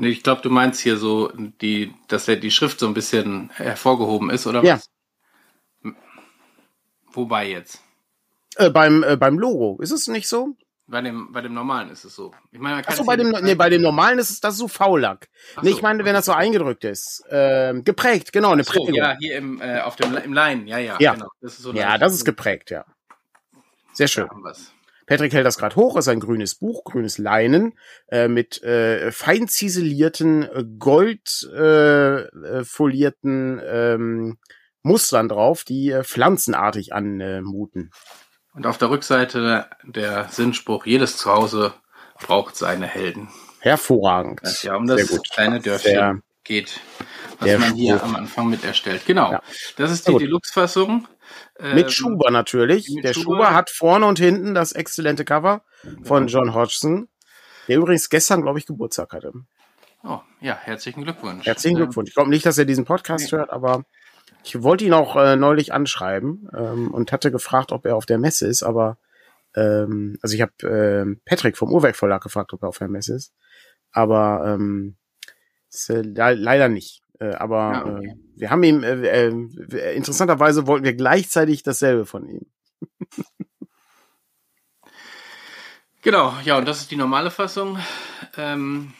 [0.00, 4.30] Ich glaube, du meinst hier so, die, dass ja die Schrift so ein bisschen hervorgehoben
[4.30, 4.74] ist, oder Ja.
[4.76, 5.92] was?
[7.12, 7.82] Wobei jetzt?
[8.56, 10.56] Äh, beim äh, beim Logo ist es nicht so?
[10.86, 12.32] Bei dem, bei dem normalen ist es so.
[12.50, 15.28] Ich meine, Achso, bei dem, nee, bei dem normalen ist es das ist so Faulack.
[15.56, 15.76] Ach Nee, so.
[15.76, 17.22] ich meine, wenn das so eingedrückt ist.
[17.30, 18.94] Ähm, geprägt, genau, eine so, Prägung.
[18.94, 21.14] ja, hier im, äh, auf dem, im Line, ja, ja, Ja.
[21.14, 21.28] genau.
[21.40, 22.84] Das ist so ja, das ist geprägt, ja.
[23.92, 24.28] Sehr schön.
[24.42, 24.52] Da.
[25.10, 27.76] Patrick hält das gerade hoch, ist ein grünes Buch, grünes Leinen,
[28.12, 34.38] äh, mit äh, fein ziselierten, äh, gold äh, äh, folierten ähm,
[34.84, 37.90] Mustern drauf, die äh, pflanzenartig anmuten.
[38.54, 41.74] Und auf der Rückseite der Sinnspruch, jedes Zuhause
[42.20, 43.30] braucht seine Helden.
[43.58, 44.38] Hervorragend.
[44.44, 46.78] Das ja um das kleine Dörfchen Sehr- geht,
[47.40, 48.08] was der man hier Spruch.
[48.08, 49.04] am Anfang mit erstellt.
[49.06, 49.32] Genau.
[49.32, 49.42] Ja.
[49.76, 50.16] Das ist die.
[50.16, 51.08] Deluxe-Fassung.
[51.58, 52.88] Ähm, Mit Schuber natürlich.
[52.90, 53.36] mit der Schuber.
[53.36, 55.62] Schuber hat vorne und hinten das exzellente Cover
[56.02, 57.08] von John Hodgson,
[57.68, 59.32] der übrigens gestern, glaube ich, Geburtstag hatte.
[60.02, 61.46] Oh, ja, herzlichen Glückwunsch.
[61.46, 62.08] Herzlichen Ähm, Glückwunsch.
[62.08, 63.38] Ich glaube nicht, dass er diesen Podcast Nee.
[63.38, 63.84] hört, aber
[64.42, 68.18] ich wollte ihn auch äh, neulich anschreiben ähm, und hatte gefragt, ob er auf der
[68.18, 68.96] Messe ist, aber
[69.54, 73.14] ähm, also ich habe ähm, Patrick vom Uhrwerk Verlag gefragt, ob er auf der Messe
[73.14, 73.32] ist,
[73.92, 74.96] aber ähm,
[75.70, 77.02] ist, äh, le leider nicht.
[77.20, 78.06] Äh, aber Ja, okay.
[78.08, 82.46] äh, wir haben ihm äh, äh, interessanterweise wollten wir gleichzeitig dasselbe von ihm.
[86.02, 87.78] Genau, ja, und das ist die normale Fassung.
[88.38, 88.94] Ähm,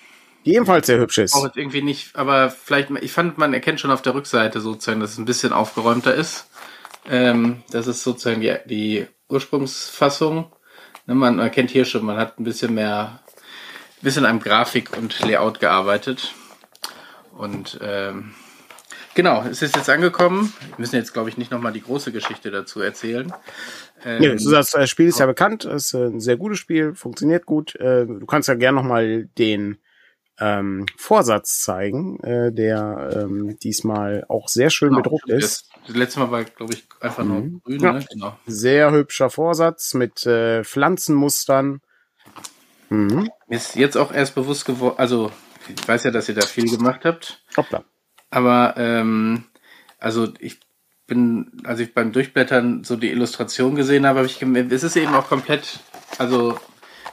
[0.45, 1.35] Die ebenfalls sehr hübsch ist.
[1.35, 5.01] auch jetzt irgendwie nicht, aber vielleicht, ich fand, man erkennt schon auf der Rückseite sozusagen,
[5.01, 6.49] dass es ein bisschen aufgeräumter ist.
[7.09, 10.53] Ähm, das ist sozusagen die, die Ursprungsfassung.
[11.07, 15.19] Ne, man erkennt hier schon, man hat ein bisschen mehr, ein bisschen an Grafik und
[15.21, 16.35] Layout gearbeitet.
[17.41, 18.35] Und ähm,
[19.15, 20.53] genau, es ist jetzt angekommen.
[20.61, 23.33] Wir müssen jetzt, glaube ich, nicht nochmal die große Geschichte dazu erzählen.
[24.05, 27.47] Ähm, Nee, das, äh, Spiel ist ja bekannt, es ist ein sehr gutes Spiel, funktioniert
[27.47, 27.75] gut.
[27.77, 29.79] Äh, Du kannst ja gerne nochmal den
[30.39, 35.71] ähm, Vorsatz zeigen, äh, der ähm, diesmal auch sehr schön genau, bedruckt ist.
[35.87, 37.63] Das, letzte Mal war, glaube ich, einfach nur Mhm.
[37.65, 37.81] grün.
[37.81, 37.93] Ja.
[37.95, 38.07] Ne?
[38.11, 38.37] Genau.
[38.47, 41.81] Sehr hübscher Vorsatz mit äh, Pflanzenmustern.
[42.91, 43.31] Mhm.
[43.49, 45.31] Ist jetzt auch erst bewusst geworden, also
[45.79, 47.43] ich weiß ja, dass ihr da viel gemacht habt.
[47.57, 47.85] Hoppla.
[48.31, 49.45] Aber ähm,
[49.99, 50.61] also ich
[51.07, 54.97] bin, als ich beim Durchblättern so die Illustration gesehen habe, habe ich gemerkt, es ist
[54.97, 55.81] eben auch komplett,
[56.19, 56.59] also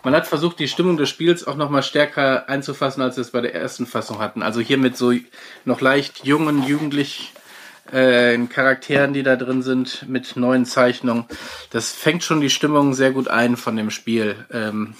[0.04, 3.42] man hat versucht, die Stimmung des Spiels auch nochmal stärker einzufassen, als wir es bei
[3.42, 4.44] der ersten Fassung hatten.
[4.44, 5.12] Also hier mit so
[5.66, 7.34] noch leicht jungen, jugendlich
[7.92, 11.26] äh, Charakteren, die da drin sind, mit neuen Zeichnungen.
[11.72, 14.46] Das fängt schon die Stimmung sehr gut ein von dem Spiel.
[14.52, 14.96] Ähm,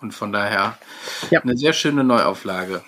[0.00, 0.78] und von daher
[1.30, 1.40] ja.
[1.40, 2.82] eine sehr schöne Neuauflage.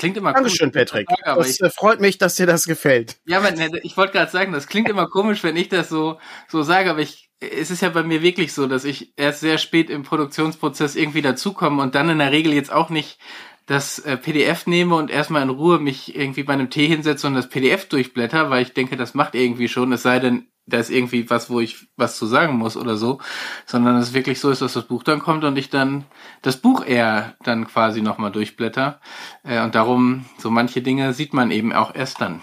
[0.00, 1.08] Klingt immer Dankeschön, komisch, Patrick.
[1.10, 3.20] Sage, das ich, äh, freut mich, dass dir das gefällt.
[3.26, 6.18] Ja, aber ne, ich wollte gerade sagen, das klingt immer komisch, wenn ich das so,
[6.48, 9.58] so sage, aber ich, es ist ja bei mir wirklich so, dass ich erst sehr
[9.58, 13.18] spät im Produktionsprozess irgendwie dazukomme und dann in der Regel jetzt auch nicht
[13.66, 17.34] das äh, PDF nehme und erstmal in Ruhe mich irgendwie bei einem Tee hinsetze und
[17.34, 20.90] das PDF durchblätter, weil ich denke, das macht irgendwie schon, es sei denn, da ist
[20.90, 23.18] irgendwie was, wo ich was zu sagen muss oder so,
[23.66, 26.04] sondern es wirklich so ist, dass das Buch dann kommt und ich dann
[26.42, 29.00] das Buch eher dann quasi nochmal durchblätter.
[29.42, 32.40] Äh, und darum, so manche Dinge sieht man eben auch erst dann.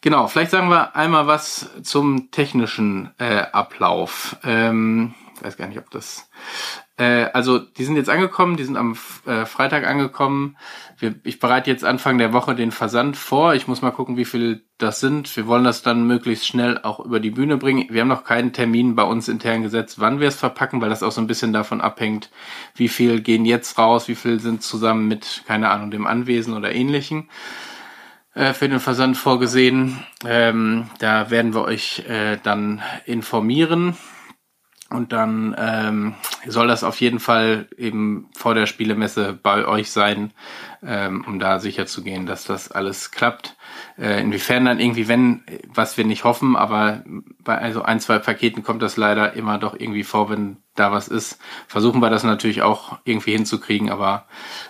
[0.00, 4.36] Genau, vielleicht sagen wir einmal was zum technischen äh, Ablauf.
[4.42, 6.30] Ähm, weiß gar nicht, ob das
[7.02, 10.56] äh, also die sind jetzt angekommen, die sind am äh, Freitag angekommen.
[10.98, 13.54] Wir, ich bereite jetzt Anfang der Woche den Versand vor.
[13.54, 15.34] Ich muss mal gucken, wie viel das sind.
[15.36, 17.86] Wir wollen das dann möglichst schnell auch über die Bühne bringen.
[17.90, 21.02] Wir haben noch keinen Termin bei uns intern gesetzt, wann wir es verpacken, weil das
[21.02, 22.30] auch so ein bisschen davon abhängt,
[22.74, 26.72] wie viel gehen jetzt raus, wie viel sind zusammen mit, keine Ahnung, dem Anwesen oder
[26.72, 27.28] ähnlichen
[28.34, 30.04] äh, für den Versand vorgesehen.
[30.26, 33.96] Ähm, da werden wir euch äh, dann informieren.
[34.92, 36.14] Und dann ähm,
[36.46, 40.32] soll das auf jeden Fall eben vor der Spielemesse bei euch sein,
[40.82, 43.56] ähm, um da sicher zu gehen, dass das alles klappt.
[43.96, 47.02] Äh, inwiefern dann irgendwie, wenn, was wir nicht hoffen, aber
[47.42, 51.08] bei also ein, zwei Paketen kommt das leider immer doch irgendwie vor, wenn da was
[51.08, 51.38] ist.
[51.68, 54.26] Versuchen wir das natürlich auch irgendwie hinzukriegen, aber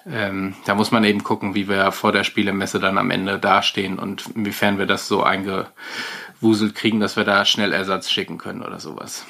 [0.07, 3.99] ähm, da muss man eben gucken, wie wir vor der Spielemesse dann am Ende dastehen
[3.99, 8.79] und inwiefern wir das so eingewuselt kriegen, dass wir da schnell Ersatz schicken können oder
[8.79, 9.27] sowas.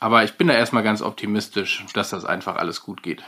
[0.00, 3.22] Aber ich bin da erstmal ganz optimistisch, dass das einfach alles gut geht.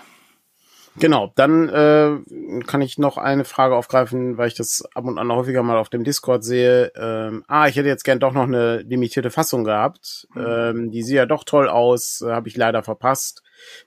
[0.97, 2.19] Genau, dann äh,
[2.67, 5.89] kann ich noch eine Frage aufgreifen, weil ich das ab und an häufiger mal auf
[5.89, 6.93] dem Discord sehe.
[6.97, 10.29] Ähm, ah, ich hätte jetzt gern doch noch eine limitierte Fassung gehabt.
[10.35, 10.47] Mhm.
[10.47, 13.43] Ähm, die sieht ja doch toll aus, äh, habe ich leider verpasst.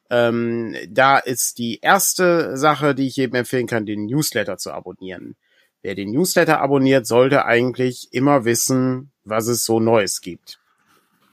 [0.09, 5.35] Ähm, da ist die erste Sache, die ich jedem empfehlen kann, den Newsletter zu abonnieren.
[5.83, 10.59] Wer den Newsletter abonniert, sollte eigentlich immer wissen, was es so Neues gibt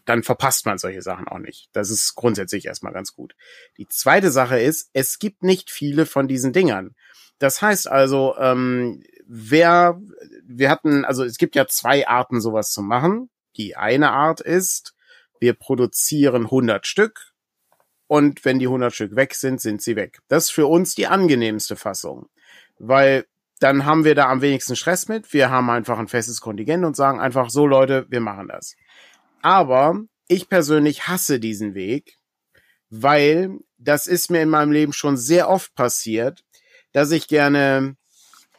[0.04, 1.68] dann verpasst man solche Sachen auch nicht.
[1.72, 3.34] Das ist grundsätzlich erstmal ganz gut.
[3.76, 6.94] Die zweite Sache ist, es gibt nicht viele von diesen Dingern.
[7.38, 10.00] Das heißt also, ähm, wer,
[10.44, 13.30] wir hatten, also es gibt ja zwei Arten, sowas zu machen.
[13.56, 14.94] Die eine Art ist,
[15.40, 17.32] wir produzieren 100 Stück
[18.06, 20.20] und wenn die 100 Stück weg sind, sind sie weg.
[20.28, 22.28] Das ist für uns die angenehmste Fassung,
[22.78, 23.26] weil
[23.58, 25.32] dann haben wir da am wenigsten Stress mit.
[25.32, 28.76] Wir haben einfach ein festes Kontingent und sagen einfach so, Leute, wir machen das.
[29.42, 32.16] Aber ich persönlich hasse diesen Weg,
[32.88, 36.44] weil das ist mir in meinem Leben schon sehr oft passiert,
[36.92, 37.96] dass ich gerne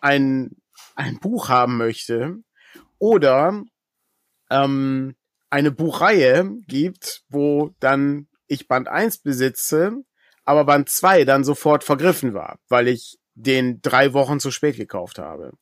[0.02, 0.52] ein,
[0.96, 2.38] ein Buch haben möchte
[3.00, 3.64] oder
[4.50, 5.16] ähm,
[5.50, 9.94] eine Buchreihe gibt, wo dann ich Band 1 besitze,
[10.44, 15.20] aber Band 2 dann sofort vergriffen war, weil ich den drei Wochen zu spät gekauft
[15.20, 15.54] habe.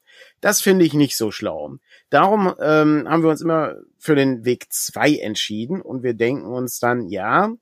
[0.41, 1.75] Das finde ich nicht so schlau.
[2.09, 6.79] Darum ähm, haben wir uns immer für den Weg zwei entschieden und wir denken uns
[6.79, 7.53] dann, ja,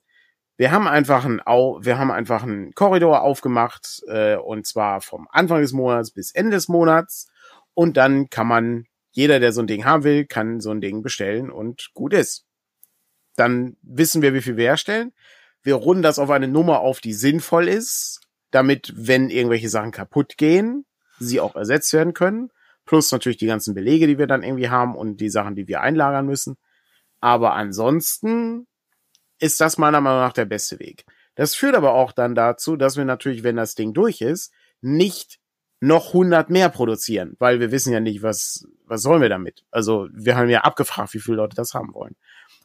[0.57, 5.27] wir haben einfach einen, Au wir haben einfach einen Korridor aufgemacht äh, und zwar vom
[5.31, 7.29] Anfang des Monats bis Ende des Monats
[7.73, 11.01] und dann kann man jeder, der so ein Ding haben will, kann so ein Ding
[11.01, 12.45] bestellen und gut ist.
[13.35, 15.13] Dann wissen wir, wie viel wir herstellen.
[15.61, 20.37] Wir runden das auf eine Nummer auf, die sinnvoll ist, damit, wenn irgendwelche Sachen kaputt
[20.37, 20.85] gehen,
[21.19, 22.49] sie auch ersetzt werden können.
[22.85, 25.81] Plus natürlich die ganzen Belege, die wir dann irgendwie haben und die Sachen, die wir
[25.81, 26.57] einlagern müssen.
[27.19, 28.67] Aber ansonsten
[29.39, 31.05] ist das meiner Meinung nach der beste Weg.
[31.35, 35.39] Das führt aber auch dann dazu, dass wir natürlich, wenn das Ding durch ist, nicht
[35.81, 39.63] noch 100 mehr produzieren, weil wir wissen ja nicht, was, was sollen wir damit.
[39.71, 42.15] Also wir haben ja abgefragt, wie viele Leute das haben wollen.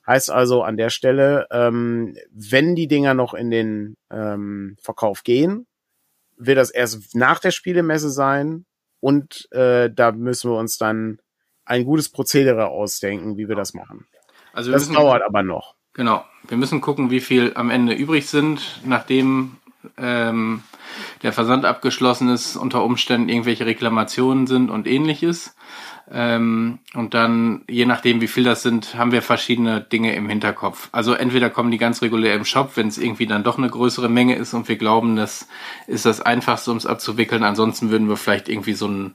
[0.07, 5.67] Heißt also an der Stelle, ähm, wenn die Dinger noch in den ähm, Verkauf gehen,
[6.37, 8.67] wird das erst nach der Spielemesse sein
[9.01, 11.19] und äh, da müssen wir uns dann
[11.65, 14.07] ein gutes Prozedere ausdenken, wie wir das machen.
[14.53, 15.75] Also das müssen, dauert aber noch.
[15.95, 16.25] Genau.
[16.49, 19.57] Wir müssen gucken, wie viel am Ende übrig sind, nachdem
[19.97, 20.63] ähm,
[21.23, 25.57] der Versand abgeschlossen ist, unter Umständen irgendwelche Reklamationen sind und ähnliches.
[26.11, 30.89] Ähm, und dann, je nachdem, wie viel das sind, haben wir verschiedene Dinge im Hinterkopf.
[30.93, 34.09] Also entweder kommen die ganz regulär im Shop, wenn es irgendwie dann doch eine größere
[34.09, 35.49] Menge ist und wir glauben, das
[35.87, 37.43] ist das einfachste, um es abzuwickeln.
[37.43, 39.15] Ansonsten würden wir vielleicht irgendwie so ein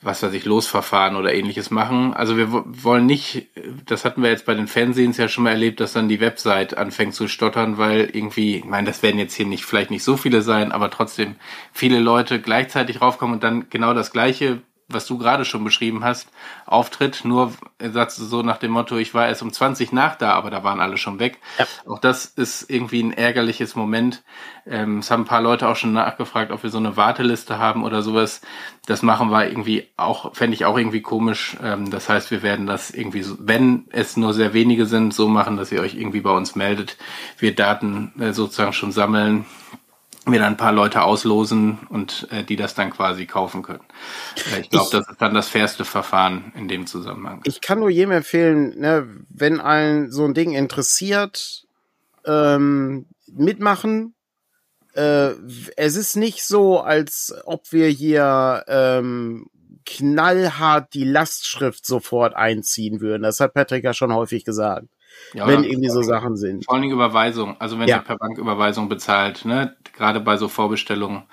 [0.00, 2.14] was weiß ich, Losverfahren oder ähnliches machen.
[2.14, 3.48] Also wir wollen nicht,
[3.86, 6.76] das hatten wir jetzt bei den Fernsehens ja schon mal erlebt, dass dann die Website
[6.76, 10.16] anfängt zu stottern, weil irgendwie, ich meine, das werden jetzt hier nicht, vielleicht nicht so
[10.16, 11.34] viele sein, aber trotzdem
[11.72, 16.28] viele Leute gleichzeitig raufkommen und dann genau das gleiche was du gerade schon beschrieben hast,
[16.64, 20.50] auftritt, nur sagst so nach dem Motto, ich war erst um 20 nach da, aber
[20.50, 21.38] da waren alle schon weg.
[21.58, 21.66] Ja.
[21.86, 24.22] Auch das ist irgendwie ein ärgerliches Moment.
[24.66, 27.84] Ähm, es haben ein paar Leute auch schon nachgefragt, ob wir so eine Warteliste haben
[27.84, 28.40] oder sowas.
[28.86, 31.56] Das machen wir irgendwie auch, fände ich auch irgendwie komisch.
[31.62, 35.28] Ähm, das heißt, wir werden das irgendwie, so, wenn es nur sehr wenige sind, so
[35.28, 36.96] machen, dass ihr euch irgendwie bei uns meldet.
[37.38, 39.44] Wir Daten äh, sozusagen schon sammeln
[40.32, 43.84] wir dann ein paar Leute auslosen und äh, die das dann quasi kaufen können.
[44.54, 47.40] Äh, ich glaube, das ist dann das fairste Verfahren in dem Zusammenhang.
[47.44, 51.66] Ich kann nur jedem empfehlen, ne, wenn einen so ein Ding interessiert,
[52.24, 54.14] ähm, mitmachen.
[54.94, 55.32] Äh,
[55.76, 59.46] es ist nicht so, als ob wir hier ähm,
[59.84, 63.22] knallhart die Lastschrift sofort einziehen würden.
[63.22, 64.86] Das hat Patrick ja schon häufig gesagt.
[65.34, 66.64] Ja, wenn irgendwie so Sachen sind.
[66.64, 67.96] Vor allem Überweisung, also wenn ja.
[67.96, 71.24] ihr per Banküberweisung bezahlt, ne, gerade bei so Vorbestellungen.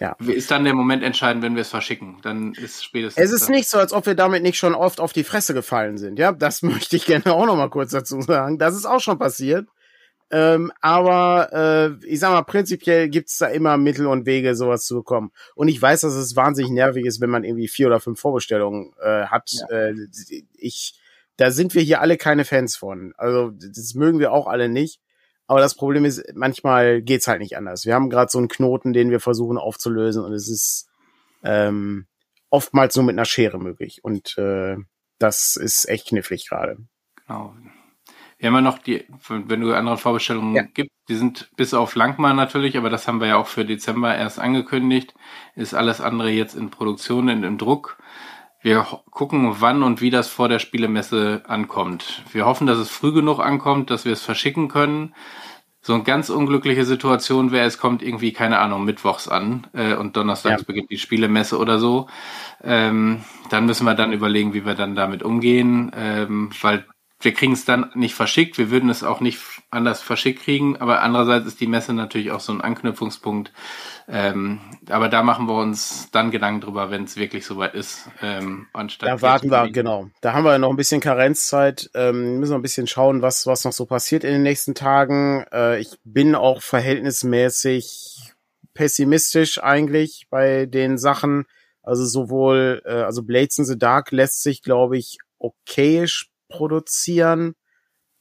[0.00, 0.16] Ja.
[0.18, 2.16] Ist dann der Moment entscheidend, wenn wir es verschicken?
[2.22, 3.22] Dann ist spätestens.
[3.22, 5.98] Es ist nicht so, als ob wir damit nicht schon oft auf die Fresse gefallen
[5.98, 6.18] sind.
[6.18, 8.58] Ja, das möchte ich gerne auch noch mal kurz dazu sagen.
[8.58, 9.68] Das ist auch schon passiert.
[10.32, 14.94] Ähm, aber äh, ich sag mal, prinzipiell gibt's da immer Mittel und Wege, sowas zu
[14.94, 15.32] bekommen.
[15.54, 18.94] Und ich weiß, dass es wahnsinnig nervig ist, wenn man irgendwie vier oder fünf Vorbestellungen
[19.02, 19.50] äh, hat.
[19.52, 19.76] Ja.
[19.76, 19.94] Äh,
[20.56, 20.94] ich
[21.40, 23.14] da sind wir hier alle keine Fans von.
[23.16, 25.00] Also das mögen wir auch alle nicht.
[25.46, 27.86] Aber das Problem ist, manchmal geht's halt nicht anders.
[27.86, 30.90] Wir haben gerade so einen Knoten, den wir versuchen aufzulösen und es ist
[31.42, 32.06] ähm,
[32.50, 34.04] oftmals nur mit einer Schere möglich.
[34.04, 34.76] Und äh,
[35.18, 36.76] das ist echt knifflig gerade.
[37.26, 37.54] Genau.
[38.36, 40.62] Wir haben ja noch die, wenn du andere Vorbestellungen ja.
[40.62, 44.14] gibst, die sind bis auf Langmann natürlich, aber das haben wir ja auch für Dezember
[44.14, 45.14] erst angekündigt.
[45.56, 47.96] Ist alles andere jetzt in Produktion, in, im Druck.
[48.62, 52.22] Wir gucken, wann und wie das vor der Spielemesse ankommt.
[52.32, 55.14] Wir hoffen, dass es früh genug ankommt, dass wir es verschicken können.
[55.82, 60.14] So eine ganz unglückliche Situation wäre, es kommt irgendwie, keine Ahnung, mittwochs an äh, und
[60.14, 60.66] donnerstags ja.
[60.66, 62.06] beginnt die Spielemesse oder so.
[62.62, 66.84] Ähm, dann müssen wir dann überlegen, wie wir dann damit umgehen, ähm, weil
[67.20, 69.38] wir kriegen es dann nicht verschickt, wir würden es auch nicht
[69.70, 73.52] anders verschickt kriegen, aber andererseits ist die Messe natürlich auch so ein Anknüpfungspunkt.
[74.08, 78.08] Ähm, aber da machen wir uns dann Gedanken drüber, wenn es wirklich soweit ist.
[78.22, 80.08] Ähm, anstatt da warten wir, genau.
[80.22, 83.64] Da haben wir noch ein bisschen Karenzzeit, ähm, müssen wir ein bisschen schauen, was, was
[83.64, 85.44] noch so passiert in den nächsten Tagen.
[85.52, 88.32] Äh, ich bin auch verhältnismäßig
[88.72, 91.44] pessimistisch eigentlich bei den Sachen.
[91.82, 97.54] Also sowohl, äh, also Blades in the Dark lässt sich, glaube ich, okayisch produzieren.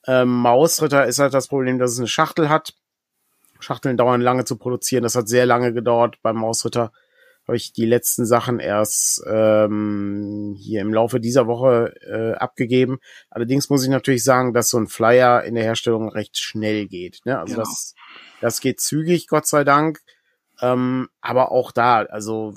[0.07, 2.73] Ähm, Mausritter ist halt das Problem, dass es eine Schachtel hat.
[3.59, 5.03] Schachteln dauern lange zu produzieren.
[5.03, 6.17] Das hat sehr lange gedauert.
[6.21, 6.93] Beim Mausritter
[7.49, 12.99] habe ich die letzten Sachen erst ähm, hier im Laufe dieser Woche äh, abgegeben.
[13.29, 17.21] Allerdings muss ich natürlich sagen, dass so ein Flyer in der Herstellung recht schnell geht.
[17.25, 17.39] Ne?
[17.39, 17.65] Also genau.
[17.65, 17.95] das,
[18.39, 19.99] das geht zügig, Gott sei Dank.
[20.61, 22.53] Ähm, aber auch da, also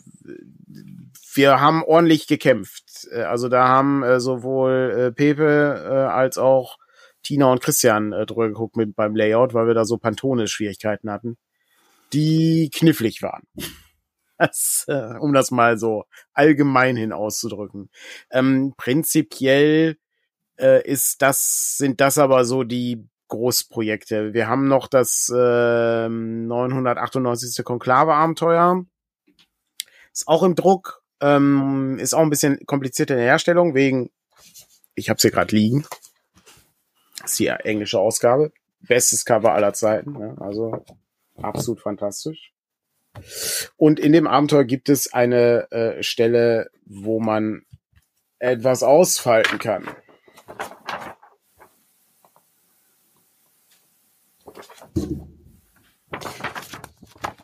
[1.34, 3.08] wir haben ordentlich gekämpft.
[3.10, 6.78] Äh, also da haben äh, sowohl äh, Pepe äh, als auch
[7.22, 11.36] Tina und Christian äh, drüber geguckt mit beim Layout, weil wir da so Pantone-Schwierigkeiten hatten,
[12.12, 13.42] die knifflig waren.
[14.38, 17.90] Das, äh, um das mal so allgemein hin auszudrücken.
[18.28, 19.98] Ähm, prinzipiell
[20.58, 24.34] äh, ist das, sind das aber so die Großprojekte.
[24.34, 27.64] Wir haben noch das äh, 998.
[27.64, 28.84] Konklave-Abenteuer.
[30.12, 34.10] Ist auch im Druck, ähm, ist auch ein bisschen kompliziert in der Herstellung, wegen,
[34.94, 35.86] ich habe es hier gerade liegen.
[37.24, 38.52] Ist die englische Ausgabe.
[38.80, 40.18] Bestes Cover aller Zeiten.
[40.18, 40.84] Ja, also
[41.40, 42.52] absolut fantastisch.
[43.76, 47.64] Und in dem Abenteuer gibt es eine äh, Stelle, wo man
[48.40, 49.88] etwas ausfalten kann.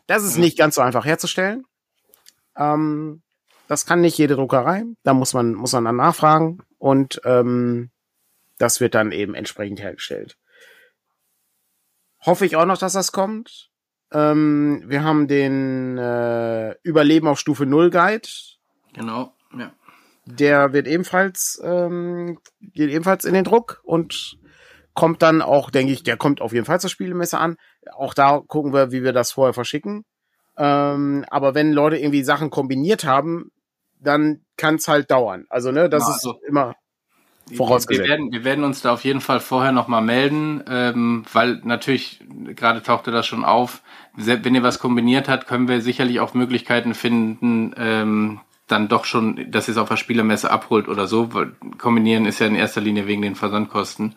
[0.07, 1.65] Das ist nicht ganz so einfach herzustellen.
[2.57, 3.21] Ähm,
[3.69, 4.83] das kann nicht jede Druckerei.
[5.03, 7.91] Da muss man, muss man dann nachfragen und ähm,
[8.57, 10.37] das wird dann eben entsprechend hergestellt.
[12.25, 13.69] Hoffe ich auch noch, dass das kommt.
[14.11, 18.27] Ähm, wir haben den äh, Überleben auf Stufe 0 Guide.
[18.93, 19.71] Genau, ja.
[20.25, 24.39] Der wird ebenfalls, ähm, geht ebenfalls in den Druck und
[24.95, 27.55] kommt dann auch, denke ich, der kommt auf jeden Fall zur Spielemesse an.
[27.93, 30.05] Auch da gucken wir, wie wir das vorher verschicken.
[30.57, 33.51] Ähm, aber wenn Leute irgendwie Sachen kombiniert haben,
[33.99, 35.45] dann kann es halt dauern.
[35.49, 36.75] Also, ne, das ja, also, ist immer
[37.55, 38.07] vorausgesetzt.
[38.07, 42.23] Wir werden, wir werden uns da auf jeden Fall vorher nochmal melden, ähm, weil natürlich,
[42.55, 43.81] gerade tauchte das schon auf,
[44.15, 49.51] wenn ihr was kombiniert habt, können wir sicherlich auch Möglichkeiten finden, ähm, dann doch schon,
[49.51, 51.33] dass ihr es auf der Spielermesse abholt oder so.
[51.33, 54.15] Weil kombinieren ist ja in erster Linie wegen den Versandkosten.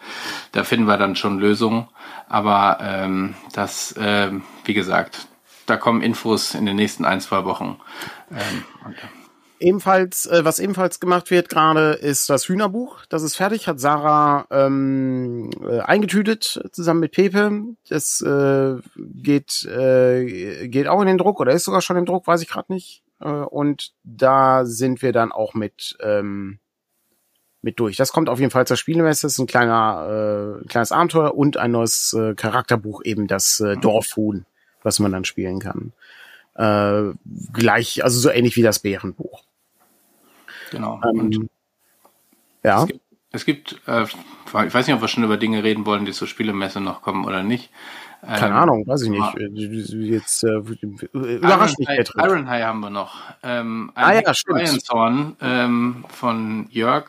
[0.53, 1.89] Da finden wir dann schon Lösungen.
[2.29, 4.31] Aber ähm, das, äh,
[4.65, 5.27] wie gesagt,
[5.67, 7.81] da kommen Infos in den nächsten ein, zwei Wochen.
[8.31, 8.97] Ähm, und,
[9.63, 13.07] Ebenfalls, äh, was ebenfalls gemacht wird gerade, ist das Hühnerbuch.
[13.09, 17.63] Das ist fertig, hat Sarah ähm, äh, eingetütet zusammen mit Pepe.
[17.89, 22.27] Das äh, geht, äh, geht auch in den Druck oder ist sogar schon im Druck,
[22.27, 23.05] weiß ich gerade nicht.
[23.21, 26.59] Äh, und da sind wir dann auch mit ähm,
[27.61, 27.97] mit durch.
[27.97, 29.27] Das kommt auf jeden Fall zur Spielemesse.
[29.27, 33.77] Das ist ein kleiner, äh, kleines Abenteuer und ein neues äh, Charakterbuch, eben das äh,
[33.77, 34.45] Dorfhuhn,
[34.83, 35.93] was man dann spielen kann.
[36.57, 37.15] Äh,
[37.53, 39.45] gleich, also so ähnlich wie das Bärenbuch.
[40.73, 41.01] Genau.
[41.05, 41.49] Ähm,
[42.65, 42.83] ja.
[42.83, 46.05] Es gibt, es gibt äh, ich weiß nicht, ob wir schon über Dinge reden wollen,
[46.05, 47.71] die zur Spielemesse noch kommen oder nicht.
[48.23, 49.35] Keine ähm, Ahnung, weiß ich nicht.
[49.93, 50.61] Jetzt äh,
[51.13, 53.17] überrascht mich Iron, Iron High haben wir noch.
[53.43, 54.69] Ähm, ah ja, stimmt.
[54.85, 57.07] Zorn, ähm, von Jörg,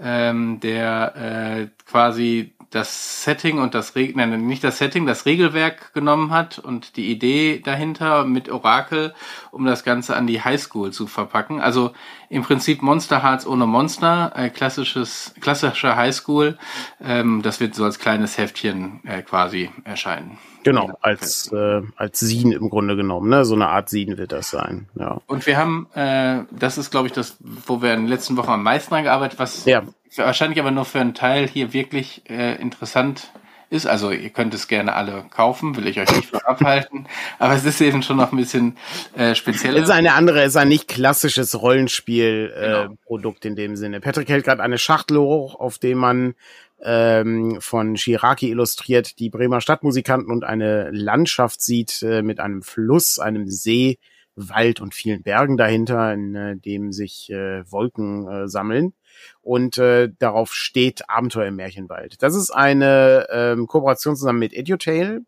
[0.00, 5.92] ähm, der äh, quasi das Setting und das Reg nein, nicht das Setting, das Regelwerk
[5.92, 9.12] genommen hat und die Idee dahinter mit Orakel,
[9.50, 11.60] um das Ganze an die Highschool zu verpacken.
[11.60, 11.92] Also
[12.28, 16.58] im Prinzip Monster Hearts ohne Monster, äh, klassisches, klassischer Highschool.
[17.00, 20.38] Ähm, das wird so als kleines Heftchen äh, quasi erscheinen.
[20.62, 23.44] Genau, als, äh, als Sin im Grunde genommen, ne?
[23.44, 25.20] So eine Art Sin wird das sein, ja.
[25.26, 28.50] Und wir haben, äh, das ist, glaube ich, das, wo wir in den letzten Wochen
[28.50, 29.82] am meisten dran gearbeitet, was ja.
[30.18, 33.30] Wahrscheinlich aber nur für einen Teil hier wirklich äh, interessant
[33.70, 33.86] ist.
[33.86, 37.06] Also ihr könnt es gerne alle kaufen, will ich euch nicht von abhalten.
[37.38, 38.76] Aber es ist eben schon noch ein bisschen
[39.16, 39.76] äh, speziell.
[39.76, 43.50] Es ist eine andere, es ist ein nicht klassisches Rollenspiel-Produkt äh, genau.
[43.50, 44.00] in dem Sinne.
[44.00, 46.34] Patrick hält gerade eine Schachtel hoch, auf dem man
[46.82, 53.18] ähm, von Shiraki illustriert die Bremer Stadtmusikanten und eine Landschaft sieht äh, mit einem Fluss,
[53.18, 53.98] einem See,
[54.34, 58.94] Wald und vielen Bergen dahinter, in äh, dem sich äh, Wolken äh, sammeln.
[59.42, 62.22] Und äh, darauf steht Abenteuer im Märchenwald.
[62.22, 65.22] Das ist eine ähm, Kooperation zusammen mit Edutail.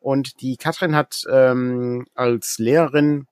[0.00, 3.26] Und die Katrin hat ähm, als Lehrerin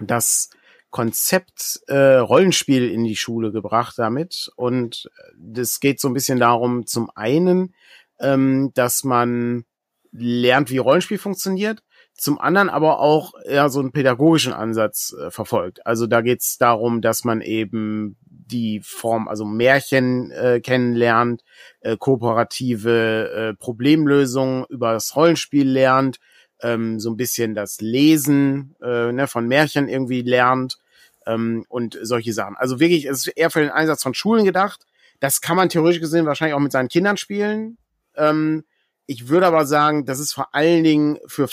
[0.00, 0.50] das
[0.90, 4.50] Konzept äh, Rollenspiel in die Schule gebracht damit.
[4.56, 7.74] Und das geht so ein bisschen darum, zum einen,
[8.20, 9.64] ähm, dass man
[10.12, 11.82] lernt, wie Rollenspiel funktioniert,
[12.14, 15.86] zum anderen aber auch ja, so einen pädagogischen Ansatz äh, verfolgt.
[15.86, 18.16] Also da geht es darum, dass man eben
[18.48, 21.44] die Form, also Märchen äh, kennenlernt,
[21.80, 26.18] äh, kooperative äh, Problemlösungen über das Rollenspiel lernt,
[26.60, 30.78] ähm, so ein bisschen das Lesen äh, ne, von Märchen irgendwie lernt
[31.26, 32.56] ähm, und solche Sachen.
[32.56, 34.84] Also wirklich, es ist eher für den Einsatz von Schulen gedacht.
[35.20, 37.78] Das kann man theoretisch gesehen wahrscheinlich auch mit seinen Kindern spielen.
[38.16, 38.64] Ähm,
[39.06, 41.48] ich würde aber sagen, das ist vor allen Dingen für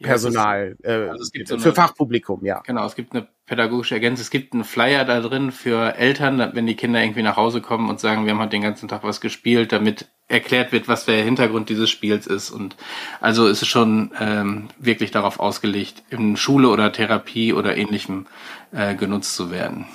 [0.00, 2.60] Fachpersonal, ja, ist, äh, also so für eine, Fachpublikum, ja.
[2.66, 4.22] Genau, es gibt eine pädagogische Ergänzung.
[4.22, 7.88] Es gibt einen Flyer da drin für Eltern, wenn die Kinder irgendwie nach Hause kommen
[7.88, 11.22] und sagen, wir haben halt den ganzen Tag was gespielt, damit erklärt wird, was der
[11.22, 12.50] Hintergrund dieses Spiels ist.
[12.50, 12.76] Und
[13.20, 18.26] also ist es schon ähm, wirklich darauf ausgelegt, in Schule oder Therapie oder ähnlichem
[18.72, 19.86] äh, genutzt zu werden.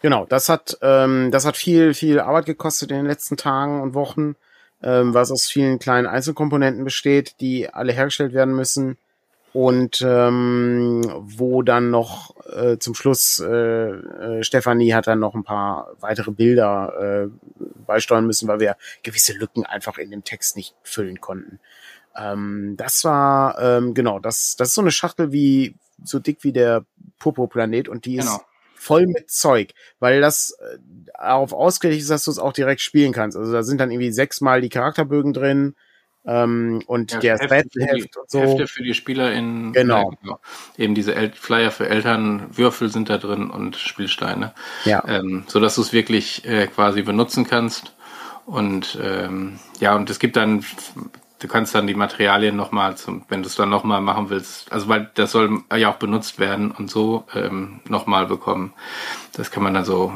[0.00, 3.94] Genau, das hat ähm, das hat viel viel Arbeit gekostet in den letzten Tagen und
[3.94, 4.34] Wochen,
[4.82, 8.98] ähm, was aus vielen kleinen Einzelkomponenten besteht, die alle hergestellt werden müssen
[9.52, 15.44] und ähm, wo dann noch äh, zum Schluss äh, äh, Stefanie hat dann noch ein
[15.44, 20.74] paar weitere Bilder äh, beisteuern müssen, weil wir gewisse Lücken einfach in dem Text nicht
[20.82, 21.60] füllen konnten.
[22.16, 26.52] Ähm, das war ähm, genau, das das ist so eine Schachtel wie so dick wie
[26.52, 26.84] der
[27.18, 28.36] Popo Planet und die genau.
[28.36, 28.40] ist
[28.74, 30.78] voll mit Zeug, weil das äh,
[31.18, 33.36] darauf ausgelegt ist, dass du es auch direkt spielen kannst.
[33.36, 35.74] Also da sind dann irgendwie sechsmal die Charakterbögen drin
[36.24, 38.40] ähm, und ja, der Hefte, Heft und so.
[38.40, 40.12] Hefte für die Spieler in genau.
[40.22, 40.38] genau.
[40.76, 44.52] Eben diese El Flyer für Eltern, Würfel sind da drin und Spielsteine.
[44.84, 45.02] Ja.
[45.06, 47.94] Ähm, so dass du es wirklich äh, quasi benutzen kannst.
[48.46, 50.64] Und ähm, ja, und es gibt dann,
[51.40, 52.94] du kannst dann die Materialien nochmal,
[53.28, 56.70] wenn du es dann nochmal machen willst, also weil das soll ja auch benutzt werden
[56.70, 58.72] und so ähm, nochmal bekommen.
[59.32, 60.12] Das kann man dann so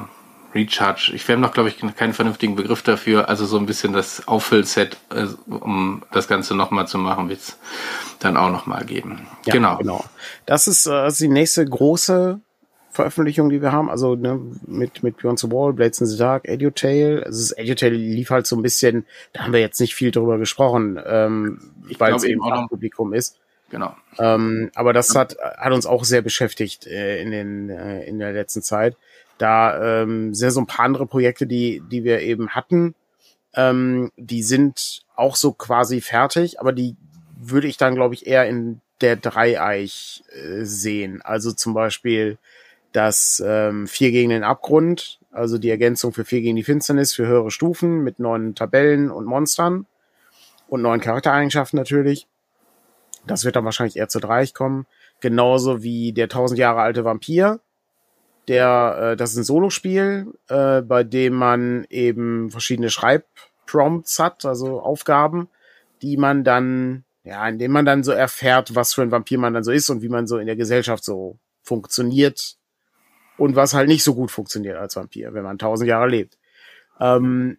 [0.56, 1.12] Recharge.
[1.14, 3.28] Ich habe noch, glaube ich, keinen vernünftigen Begriff dafür.
[3.28, 7.58] Also so ein bisschen das Auffüllset, äh, um das Ganze nochmal zu machen, wird es
[8.18, 9.26] dann auch nochmal geben.
[9.44, 9.76] Ja, genau.
[9.76, 10.04] genau.
[10.46, 12.40] Das ist, äh, die nächste große
[12.90, 13.90] Veröffentlichung, die wir haben.
[13.90, 17.22] Also ne, mit, mit Beyond the Wall, Blades in the Dark, Edutail.
[17.24, 20.38] Also das Edutail lief halt so ein bisschen, da haben wir jetzt nicht viel drüber
[20.38, 21.60] gesprochen, ähm,
[21.98, 23.38] weil es eben auch Publikum ist.
[23.70, 23.94] Genau.
[24.18, 28.32] Ähm, aber das hat, hat uns auch sehr beschäftigt äh, in, den, äh, in der
[28.32, 28.96] letzten Zeit.
[29.38, 32.94] Da ähm, sind so ein paar andere Projekte, die, die wir eben hatten.
[33.54, 36.96] Ähm, die sind auch so quasi fertig, aber die
[37.38, 41.20] würde ich dann, glaube ich, eher in der Dreieich äh, sehen.
[41.22, 42.38] Also zum Beispiel
[42.92, 47.26] das ähm, Vier gegen den Abgrund, also die Ergänzung für Vier gegen die Finsternis für
[47.26, 49.86] höhere Stufen mit neuen Tabellen und Monstern
[50.68, 52.26] und neuen Charaktereigenschaften natürlich.
[53.26, 54.86] Das wird dann wahrscheinlich eher zu Dreieich kommen.
[55.20, 57.60] Genauso wie der tausend Jahre alte Vampir.
[58.48, 64.80] Der, äh, das ist ein Solospiel, äh, bei dem man eben verschiedene Schreibprompts hat, also
[64.80, 65.48] Aufgaben,
[66.02, 69.64] die man dann ja, indem man dann so erfährt, was für ein Vampir man dann
[69.64, 72.56] so ist und wie man so in der Gesellschaft so funktioniert
[73.36, 76.38] und was halt nicht so gut funktioniert als Vampir, wenn man tausend Jahre lebt.
[77.00, 77.58] Ähm,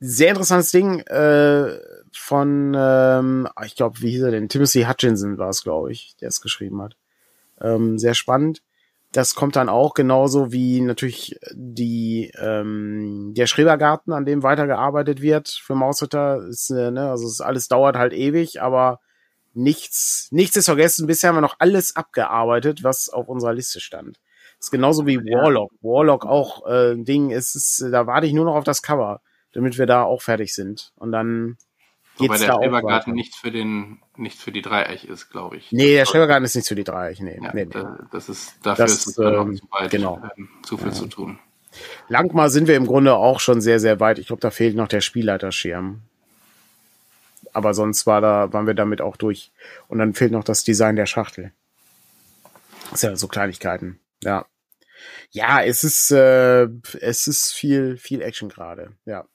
[0.00, 1.78] sehr interessantes Ding äh,
[2.12, 4.48] von, ähm, ich glaube, wie hieß er denn?
[4.48, 6.96] Timothy Hutchinson war es, glaube ich, der es geschrieben hat.
[7.60, 8.62] Ähm, sehr spannend.
[9.12, 15.48] Das kommt dann auch genauso wie natürlich die ähm, der Schrebergarten, an dem weitergearbeitet wird
[15.48, 16.46] für Mausritter.
[16.46, 19.00] Ist, äh, ne, also es alles dauert halt ewig, aber
[19.54, 21.06] nichts nichts ist vergessen.
[21.06, 24.18] Bisher haben wir noch alles abgearbeitet, was auf unserer Liste stand.
[24.60, 25.70] Ist genauso wie Warlock.
[25.80, 27.30] Warlock auch äh, Ding.
[27.30, 29.20] Es ist, da warte ich nur noch auf das Cover,
[29.52, 30.92] damit wir da auch fertig sind.
[30.96, 31.56] Und dann
[32.18, 35.70] Wobei der Schrebergarten nichts für den, nichts für die Dreieich ist, glaube ich.
[35.72, 37.38] Nee, der Schrebergarten ist nichts für die Dreieich, nee.
[37.42, 37.84] Ja, nee, nee.
[38.10, 40.20] Das ist, dafür das, ist es ähm, zu, bald, genau.
[40.36, 40.92] ähm, zu viel ja.
[40.92, 41.38] zu tun.
[42.08, 44.18] Langmal sind wir im Grunde auch schon sehr, sehr weit.
[44.18, 46.02] Ich glaube, da fehlt noch der Spielleiterschirm.
[47.52, 49.52] Aber sonst war da, waren wir damit auch durch.
[49.88, 51.52] Und dann fehlt noch das Design der Schachtel.
[52.90, 54.00] Das sind ja so Kleinigkeiten.
[54.22, 54.46] Ja.
[55.30, 56.68] Ja, es ist, äh,
[57.00, 58.92] es ist viel, viel Action gerade.
[59.04, 59.26] Ja.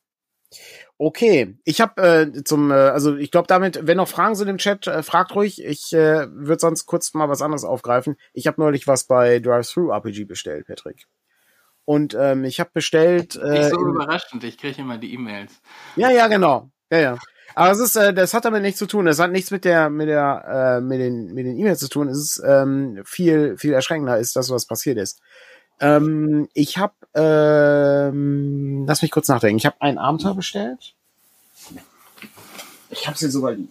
[0.97, 4.57] Okay, ich habe äh, zum, äh, also ich glaube damit, wenn noch Fragen sind im
[4.57, 5.63] Chat, äh, fragt ruhig.
[5.63, 8.15] Ich äh, würde sonst kurz mal was anderes aufgreifen.
[8.33, 11.05] Ich habe neulich was bei Drive-Thru-RPG bestellt, Patrick.
[11.85, 13.35] Und ähm, ich habe bestellt.
[13.35, 15.61] Äh, Nicht so überraschend, ich kriege immer die E-Mails.
[15.95, 16.71] Ja, ja, genau.
[16.91, 17.17] Ja, ja.
[17.55, 19.05] Aber es ist, äh, das hat damit nichts zu tun.
[19.05, 22.07] Das hat nichts mit der, mit der, äh, mit den, mit den E-Mails zu tun.
[22.07, 25.21] Es ist ähm, viel, viel erschreckender ist das, was passiert ist.
[25.79, 29.57] Ähm, ich habe, ähm, lass mich kurz nachdenken.
[29.57, 30.93] Ich habe ein Abenteuer bestellt.
[32.89, 33.69] Ich habe sie sogar lieb.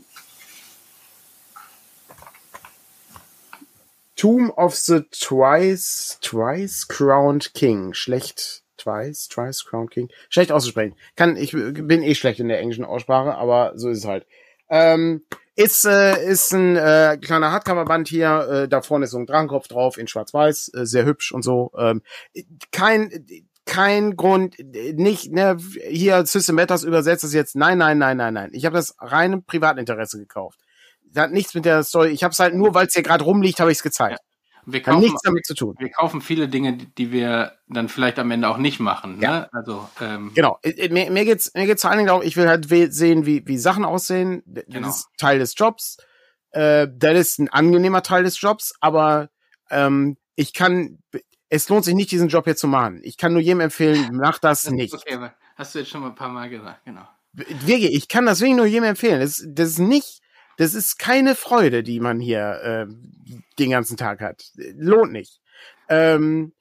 [4.16, 7.92] Tomb of the Twice, Twice Crowned King.
[7.92, 10.11] Schlecht, Twice, Twice Crowned King.
[10.28, 10.94] Schlecht auszusprechen.
[11.16, 14.26] Kann, ich bin eh schlecht in der englischen Aussprache, aber so ist es halt.
[14.68, 15.24] Ähm,
[15.55, 18.48] ist, äh, ist ein äh, kleiner Hardcover-Band hier.
[18.64, 21.72] Äh, da vorne ist so ein Drachenkopf drauf in Schwarz-Weiß, äh, sehr hübsch und so.
[21.76, 22.03] Ähm,
[22.70, 23.26] kein
[23.64, 25.57] kein Grund, nicht ne,
[25.88, 27.55] hier System Matters übersetzt es jetzt.
[27.55, 28.50] Nein, nein, nein, nein, nein.
[28.53, 30.59] Ich habe das reinem Privatinteresse gekauft.
[31.05, 32.11] Das hat nichts mit der Story.
[32.11, 34.18] Ich habe es halt nur, weil es hier gerade rumliegt, habe ich es gezeigt.
[34.18, 34.32] Ja.
[34.64, 35.74] Wir kaufen, Hat nichts damit zu tun.
[35.78, 39.18] Wir kaufen viele Dinge, die wir dann vielleicht am Ende auch nicht machen.
[39.18, 39.24] Ne?
[39.24, 39.48] Ja.
[39.52, 40.58] Also ähm, genau.
[40.62, 43.26] Äh, äh, mir, mir geht's mir geht's vor allen Dingen darum, ich will halt sehen,
[43.26, 44.42] wie wie Sachen aussehen.
[44.46, 44.88] Das genau.
[44.88, 45.96] ist Teil des Jobs.
[46.50, 49.30] Äh, das ist ein angenehmer Teil des Jobs, aber
[49.70, 50.98] ähm, ich kann.
[51.48, 53.00] Es lohnt sich nicht, diesen Job hier zu machen.
[53.02, 54.94] Ich kann nur jedem empfehlen, mach das, das nicht.
[54.94, 55.18] Okay,
[55.56, 57.06] hast du jetzt schon mal ein paar Mal gesagt, genau.
[57.34, 59.20] Wirklich, ich kann das wirklich nur jedem empfehlen.
[59.20, 60.21] Das, das ist nicht
[60.62, 62.86] das ist keine Freude, die man hier äh,
[63.58, 64.44] den ganzen Tag hat.
[64.54, 65.40] Lohnt nicht.
[65.88, 66.52] Ähm,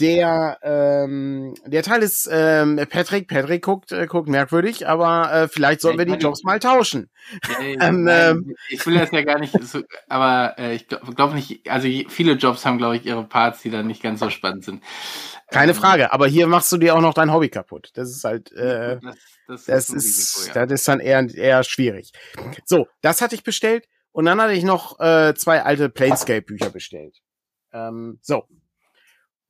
[0.00, 3.28] der ähm, der Teil ist ähm, Patrick.
[3.28, 7.08] Patrick guckt äh, guckt merkwürdig, aber äh, vielleicht sollten wir die Jobs mal tauschen.
[7.46, 11.34] Ja, ähm, ähm, ich will das ja gar nicht, so, aber äh, ich glaube glaub
[11.34, 11.70] nicht.
[11.70, 14.82] Also viele Jobs haben, glaube ich, ihre Parts, die dann nicht ganz so spannend sind.
[15.50, 17.90] Keine ähm, Frage, aber hier machst du dir auch noch dein Hobby kaputt.
[17.94, 18.50] Das ist halt.
[18.52, 19.14] Äh, das,
[19.46, 20.66] das, das ist, ist ja.
[20.66, 22.12] das ist dann eher eher schwierig.
[22.64, 26.70] So, das hatte ich bestellt und dann hatte ich noch äh, zwei alte Planescape Bücher
[26.70, 27.18] bestellt.
[27.72, 28.44] Ähm, so,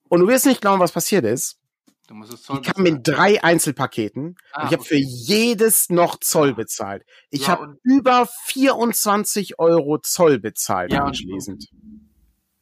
[0.08, 1.58] und du wirst nicht glauben, was passiert ist.
[2.06, 4.88] Du musst es Zoll ich kam in drei Einzelpaketen ah, und ich habe okay.
[4.88, 7.04] für jedes noch Zoll bezahlt.
[7.30, 11.66] Ich ja, habe über 24 Euro Zoll bezahlt ja, anschließend.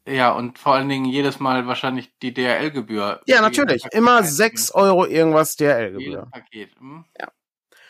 [0.07, 3.21] Ja, und vor allen Dingen jedes Mal wahrscheinlich die DRL-Gebühr.
[3.25, 3.85] Ja, natürlich.
[3.91, 6.29] Immer 6 Euro irgendwas DRL-Gebühr.
[6.77, 7.05] Hm?
[7.19, 7.27] Ja.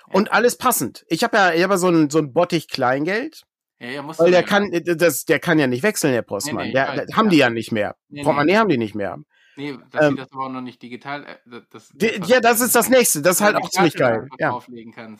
[0.07, 1.05] Und alles passend.
[1.09, 3.43] Ich habe ja, ich hab ja so ein, so ein Bottich Kleingeld.
[3.79, 6.67] Ja, ja, muss weil der kann, das, der kann ja nicht wechseln, der Postmann.
[6.67, 7.31] Nee, nee, der, weiß, haben ja.
[7.31, 7.95] die ja nicht mehr.
[8.07, 9.17] Nee, Portemonnaie haben die nicht mehr.
[9.57, 11.25] Nee, dass ähm, das aber auch noch nicht digital.
[11.25, 13.21] Äh, das, das ja, das ist das nächste.
[13.21, 14.27] Das ist halt auch ziemlich geil.
[14.39, 14.59] Ja.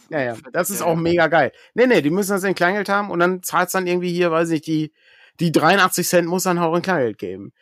[0.10, 0.36] ja, ja.
[0.52, 1.52] Das ist auch mega geil.
[1.74, 4.50] Nee, nee, die müssen das in Kleingeld haben und dann zahlt's dann irgendwie hier, weiß
[4.52, 4.94] ich, die,
[5.40, 7.54] die 83 Cent muss dann auch in Kleingeld geben.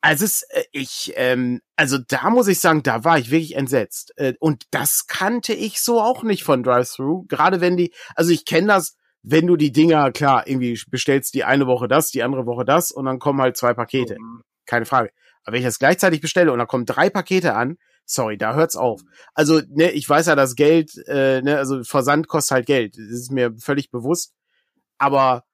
[0.00, 4.12] Also es, äh, ich, ähm, also da muss ich sagen, da war ich wirklich entsetzt.
[4.16, 7.24] Äh, und das kannte ich so auch nicht von Drive-Thru.
[7.28, 11.44] Gerade wenn die, also ich kenne das, wenn du die Dinger, klar, irgendwie bestellst die
[11.44, 14.16] eine Woche das, die andere Woche das und dann kommen halt zwei Pakete.
[14.18, 14.42] Mhm.
[14.64, 15.10] Keine Frage.
[15.44, 18.76] Aber wenn ich das gleichzeitig bestelle und da kommen drei Pakete an, sorry, da hört's
[18.76, 19.02] auf.
[19.34, 22.96] Also, ne, ich weiß ja, das Geld, äh, ne, also Versand kostet halt Geld.
[22.96, 24.32] Das ist mir völlig bewusst.
[24.98, 25.44] Aber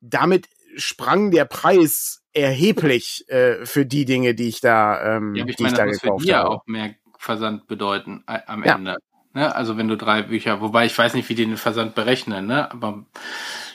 [0.00, 5.56] damit sprang der Preis erheblich äh, für die Dinge, die ich da, ähm, ja, ich
[5.56, 6.50] die meine, ich da das muss für gekauft dir habe.
[6.50, 8.74] auch mehr Versand bedeuten am Ja.
[8.76, 8.96] Ende.
[9.32, 9.54] Ne?
[9.54, 12.70] Also wenn du drei Bücher, wobei ich weiß nicht, wie die den Versand berechnen, ne?
[12.70, 13.04] Aber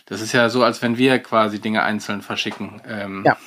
[0.05, 2.81] das ist ja so, als wenn wir quasi Dinge einzeln verschicken.
[2.85, 3.37] Ähm, Ja.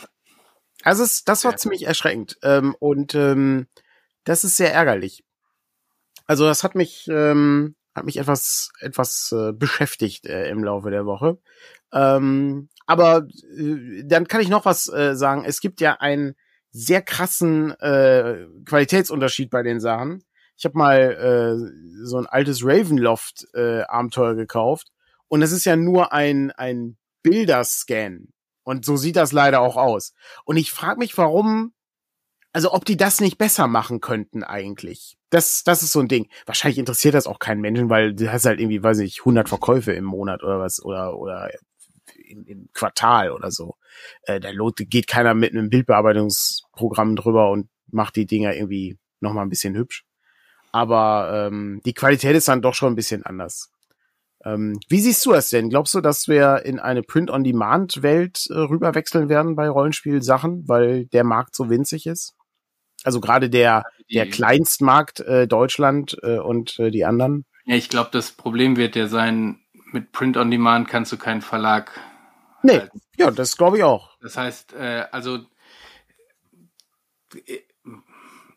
[0.83, 1.57] Also es, das war Ja.
[1.57, 3.67] ziemlich erschreckend ähm, und ähm,
[4.25, 5.25] das ist sehr ärgerlich.
[6.27, 11.07] Also das hat mich ähm, hat mich etwas etwas äh, beschäftigt äh, im Laufe der
[11.07, 11.39] Woche.
[11.93, 13.27] Ähm, aber
[13.57, 15.45] äh, dann kann ich noch was äh, sagen.
[15.45, 16.35] Es gibt ja einen
[16.71, 20.25] sehr krassen äh, Qualitätsunterschied bei den Sachen.
[20.57, 23.85] Ich habe mal äh, so ein altes Ravenloft äh,
[24.35, 24.89] gekauft
[25.29, 28.29] und es ist ja nur ein ein Bilderscan
[28.65, 30.15] und so sieht das leider auch aus.
[30.45, 31.73] Und ich frage mich, warum,
[32.53, 35.17] also ob die das nicht besser machen könnten eigentlich.
[35.31, 36.29] Das, das ist so ein Ding.
[36.47, 39.93] Wahrscheinlich interessiert das auch keinen Menschen, weil du hast halt irgendwie, weiß ich, 100 Verkäufe
[39.93, 41.51] im Monat oder was, oder, oder
[42.37, 43.77] im, im Quartal oder so.
[44.23, 49.43] Äh, da geht keiner mit einem Bildbearbeitungsprogramm drüber und macht die Dinger irgendwie noch mal
[49.43, 50.05] ein bisschen hübsch.
[50.73, 53.71] Aber ähm, die Qualität ist dann doch schon ein bisschen anders.
[54.45, 55.71] Ähm, wie siehst du das denn?
[55.71, 61.55] Glaubst du, dass wir in eine Print-on-Demand-Welt äh, rüberwechseln werden bei Rollenspielsachen, weil der Markt
[61.55, 62.35] so winzig ist?
[63.05, 67.45] Also gerade der, der Kleinstmarkt äh, Deutschland äh, und äh, die anderen.
[67.67, 69.61] Ja, ich glaube, das Problem wird ja sein,
[69.93, 72.01] mit Print on Demand kannst du keinen Verlag.
[72.65, 73.01] Nee, halten.
[73.17, 74.11] ja, das glaube ich auch.
[74.21, 75.39] Das heißt, äh, also
[77.47, 77.59] äh,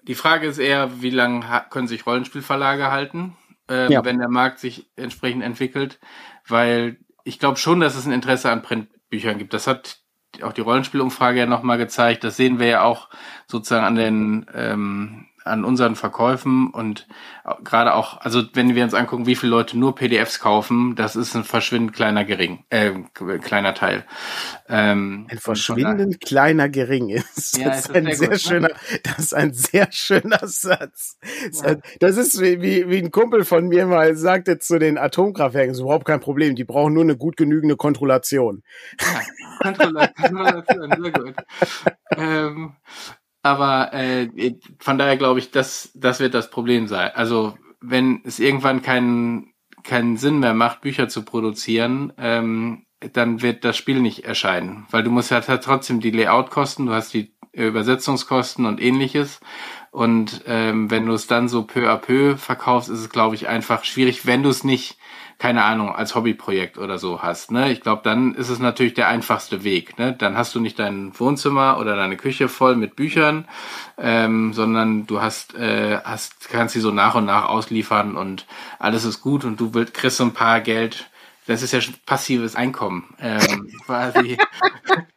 [0.04, 3.36] die Frage ist eher, wie lange können sich Rollenspielverlage halten,
[3.68, 4.06] ähm, Ja.
[4.06, 6.00] wenn der Markt sich entsprechend entwickelt,
[6.48, 9.54] weil ich glaube schon, dass es ein Interesse an Printbüchern gibt.
[9.54, 10.00] Das hat
[10.44, 12.24] auch die Rollenspielumfrage ja nochmal gezeigt.
[12.24, 13.10] Das sehen wir ja auch
[13.48, 17.08] sozusagen an den ähm, an unseren Verkäufen und
[17.64, 21.36] gerade auch, also wenn wir uns angucken, wie viele Leute nur PDFs kaufen, das ist
[21.36, 22.92] ein verschwindend kleiner gering, äh,
[23.42, 24.04] kleiner Teil.
[24.70, 27.58] Ähm, Ein verschwindend kleiner Gering ist.
[27.58, 28.40] Ja, das ist ist ein sehr gut, ne?
[28.40, 28.70] schöner,
[29.04, 31.18] das ist ein sehr schöner Satz.
[31.52, 31.70] Das Ja.
[31.72, 35.72] ist- Das ist wie, wie, wie ein Kumpel von mir mal sagte zu den Atomkraftwerken,
[35.72, 38.64] ist überhaupt kein Problem, die brauchen nur eine gut genügende Kontrollation.
[39.02, 39.22] Ja,
[39.62, 41.36] Kontrollation, sehr gut.
[42.18, 42.74] Ähm,
[43.48, 44.30] aber äh,
[44.80, 47.12] von daher glaube ich, das, das wird das Problem sein.
[47.14, 53.64] Also wenn es irgendwann keinen keinen Sinn mehr macht, Bücher zu produzieren, ähm, dann wird
[53.64, 57.34] das Spiel nicht erscheinen, weil du musst ja halt trotzdem die Layout-Kosten, du hast die
[57.54, 59.40] Übersetzungskosten und ähnliches.
[59.92, 63.48] Und ähm, wenn du es dann so peu à peu verkaufst, ist es, glaube ich,
[63.48, 64.98] einfach schwierig, wenn du es nicht,
[65.38, 67.52] keine Ahnung, als Hobbyprojekt oder so hast.
[67.52, 67.72] Ne?
[67.72, 70.00] Ich glaube, dann ist es natürlich der einfachste Weg.
[70.00, 70.14] Ne?
[70.14, 73.48] Dann hast du nicht dein Wohnzimmer oder deine Küche voll mit Büchern,
[74.00, 78.48] ähm, sondern du hast, äh, hast, kannst sie so nach und nach ausliefern und
[78.80, 81.10] alles ist gut und du willst, kriegst so ein paar Geld.
[81.46, 84.38] Das ist ja schon passives Einkommen, ähm, quasi.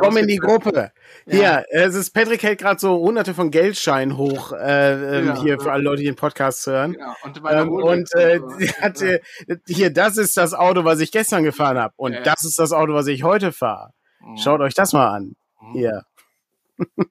[0.00, 0.92] Komm in die Gruppe.
[1.26, 1.34] Ja.
[1.34, 5.52] Hier, es ist Patrick hält gerade so hunderte von Geldscheinen hoch, äh, ähm, Ja, hier
[5.54, 5.58] ja.
[5.58, 6.92] für alle Leute, die den Podcast hören.
[6.94, 7.14] Genau.
[7.24, 9.20] Und, Ähm, und äh, sie hatte,
[9.66, 11.94] hier, das ist das Auto, was ich gestern gefahren habe.
[11.96, 12.24] Und Ja, ja.
[12.24, 13.92] das ist das Auto, was ich heute fahre.
[14.20, 14.36] Mhm.
[14.38, 15.36] Schaut euch das mal an.
[15.60, 15.72] Mhm.
[15.74, 16.02] Hier.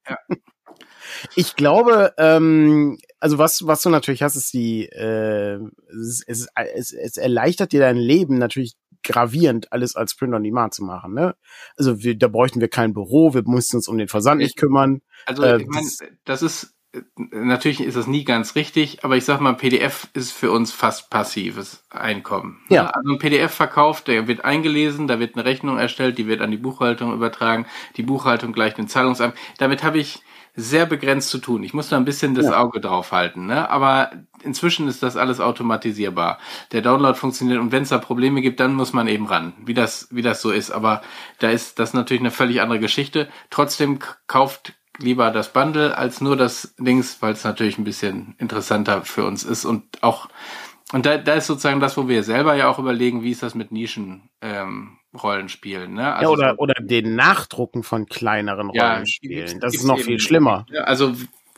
[0.08, 0.18] Ja.
[1.36, 5.58] Ich glaube, ähm, also was, was du natürlich hast, ist die, äh,
[5.89, 8.74] es, es, es, es erleichtert dir dein Leben natürlich
[9.08, 11.14] gravierend, alles als Print on Demand zu machen.
[11.14, 11.36] Ne?
[11.76, 15.01] Also wir, da bräuchten wir kein Büro, wir mussten uns um den Versand nicht kümmern.
[15.26, 15.88] Also Äh, ich meine,
[16.26, 17.01] das- ist äh,
[17.32, 21.10] natürlich ist das nie ganz richtig, aber ich sag mal, PDF ist für uns fast
[21.10, 22.60] passives Einkommen.
[22.70, 22.76] ne?
[22.78, 22.86] Ja.
[22.88, 26.58] Also ein PDF-Verkauf, der wird eingelesen, da wird eine Rechnung erstellt, die wird an die
[26.58, 27.66] Buchhaltung übertragen,
[27.97, 29.36] die Buchhaltung gleicht den Zahlungsamt.
[29.58, 30.22] Damit habe ich
[30.60, 31.64] sehr begrenzt zu tun.
[31.64, 32.60] Ich muss da ein bisschen das Ja.
[32.60, 33.70] Auge drauf halten, ne?
[33.70, 36.39] Aber inzwischen ist das alles automatisierbar.
[36.72, 39.76] Der Download funktioniert und wenn es da Probleme gibt, dann muss man eben ran, wie
[39.76, 40.72] das, wie das so ist.
[40.72, 41.01] Aber
[41.39, 43.30] da ist das natürlich eine völlig andere Geschichte.
[43.51, 49.03] Trotzdem kauft lieber das Bundle als nur das Dings, weil es natürlich ein bisschen interessanter
[49.03, 50.28] für uns ist und auch
[50.93, 53.55] und da, da ist sozusagen das, wo wir selber ja auch überlegen, wie ist das
[53.55, 56.01] mit Nischen ähm, Rollenspielen, ne?
[56.01, 59.45] ja, Also oder, so- oder den Nachdrucken von kleineren Ja, Rollenspielen.
[59.47, 60.65] gibt's- das ist noch viel schlimmer.
[60.71, 61.13] Ja, also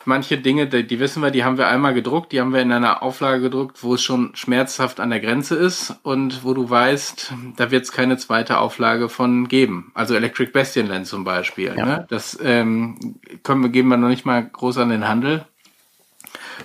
[0.05, 2.71] manche Dinge, die, die wissen wir, die haben wir einmal gedruckt, die haben wir in
[2.71, 7.33] einer Auflage gedruckt, wo es schon schmerzhaft an der Grenze ist und wo du weißt,
[7.57, 9.91] da wird es keine zweite Auflage von geben.
[9.93, 11.73] Also Electric Bastionland zum Beispiel.
[11.77, 11.85] Ja.
[11.85, 12.05] Ne?
[12.09, 15.45] Das ähm, können wir, geben wir noch nicht mal groß an den Handel.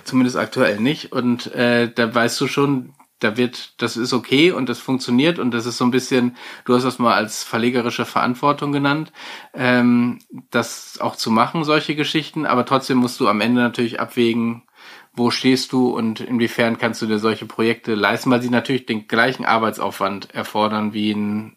[0.03, 1.11] Zumindest aktuell nicht.
[1.11, 5.51] Und äh, da weißt du schon, da wird, das ist okay und das funktioniert und
[5.51, 6.35] das ist so ein bisschen,
[6.65, 9.11] du hast das mal als verlegerische Verantwortung genannt,
[9.53, 10.19] ähm,
[10.51, 14.63] das auch zu machen, solche Geschichten, aber trotzdem musst du am Ende natürlich abwägen,
[15.13, 19.07] wo stehst du und inwiefern kannst du dir solche Projekte leisten, weil sie natürlich den
[19.07, 21.55] gleichen Arbeitsaufwand erfordern wie ein,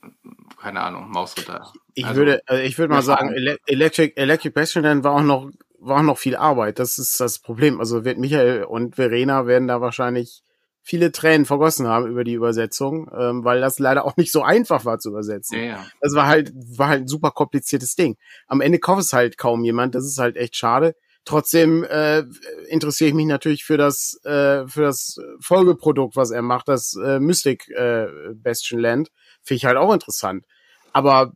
[0.61, 1.72] keine Ahnung, Mausritter.
[1.95, 3.34] Ich also, würde, also ich würde mal sagen,
[3.66, 6.79] Electric, Electric Bastion war auch noch, war noch viel Arbeit.
[6.79, 7.81] Das ist das Problem.
[7.81, 10.43] Also wird Michael und Verena werden da wahrscheinlich
[10.83, 14.85] viele Tränen vergossen haben über die Übersetzung, ähm, weil das leider auch nicht so einfach
[14.85, 15.59] war zu übersetzen.
[15.59, 15.87] Ja, ja.
[16.01, 18.16] Das war halt, war halt ein super kompliziertes Ding.
[18.47, 19.95] Am Ende kauft es halt kaum jemand.
[19.95, 20.95] Das ist halt echt schade.
[21.26, 22.24] Trotzdem äh,
[22.68, 27.20] interessiere ich mich natürlich für das äh, für das Folgeprodukt, was er macht, das äh,
[27.20, 29.11] Mystic äh, Bastion Land.
[29.43, 30.47] Finde ich halt auch interessant.
[30.95, 31.35] Aber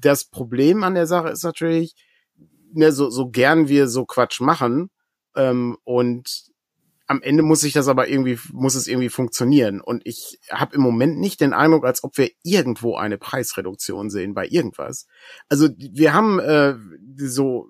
[0.00, 1.94] das Problem an der Sache ist natürlich,
[2.76, 4.90] ne, so, so gern wir so Quatsch machen
[5.34, 6.46] ähm, und
[7.08, 9.80] am Ende muss ich das aber irgendwie, muss es irgendwie funktionieren.
[9.80, 14.34] Und ich habe im Moment nicht den Eindruck, als ob wir irgendwo eine Preisreduktion sehen
[14.34, 15.06] bei irgendwas.
[15.48, 16.74] Also wir haben äh,
[17.16, 17.68] so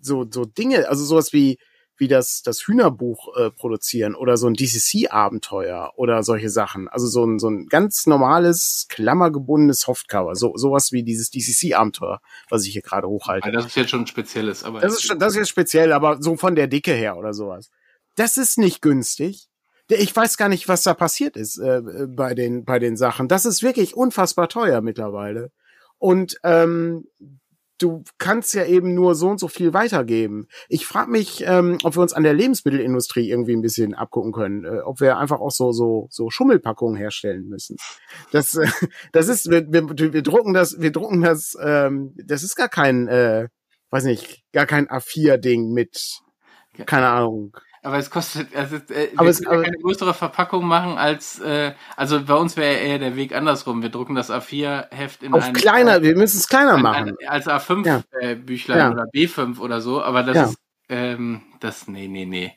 [0.00, 1.58] so so Dinge, also sowas wie
[2.02, 6.88] wie das das Hühnerbuch äh, produzieren oder so ein DCC-Abenteuer oder solche Sachen.
[6.88, 12.66] Also so ein so ein ganz normales klammergebundenes Softcover, so sowas wie dieses DCC-Abenteuer, was
[12.66, 13.52] ich hier gerade hochhalte.
[13.52, 16.20] das ist jetzt schon ein spezielles, aber das ist schon, das ist jetzt speziell, aber
[16.20, 17.70] so von der Dicke her oder sowas.
[18.16, 19.48] Das ist nicht günstig.
[19.88, 23.28] Ich weiß gar nicht, was da passiert ist äh, bei den bei den Sachen.
[23.28, 25.52] Das ist wirklich unfassbar teuer mittlerweile.
[25.98, 27.06] Und ähm,
[27.82, 30.46] du kannst ja eben nur so und so viel weitergeben.
[30.68, 34.64] Ich frage mich, ähm, ob wir uns an der Lebensmittelindustrie irgendwie ein bisschen abgucken können,
[34.64, 37.76] äh, ob wir einfach auch so so so Schummelpackungen herstellen müssen.
[38.30, 38.66] Das äh,
[39.12, 43.08] das ist wir, wir, wir drucken das wir drucken das ähm, das ist gar kein
[43.08, 43.48] äh,
[43.90, 46.20] weiß nicht gar kein A4 Ding mit
[46.86, 50.64] keine Ahnung aber es kostet, also äh, aber wir es, können aber, keine größere Verpackung
[50.64, 53.82] machen als, äh, also bei uns wäre eher der Weg andersrum.
[53.82, 57.16] Wir drucken das A4-Heft in auf ein, kleiner, wir müssen es kleiner machen.
[57.20, 58.88] Ein, als A5-Büchlein Ja.
[58.88, 60.44] äh, oder B5 oder so, aber das Ja.
[60.44, 60.56] ist,
[60.88, 62.52] ähm, das, nee, nee, nee.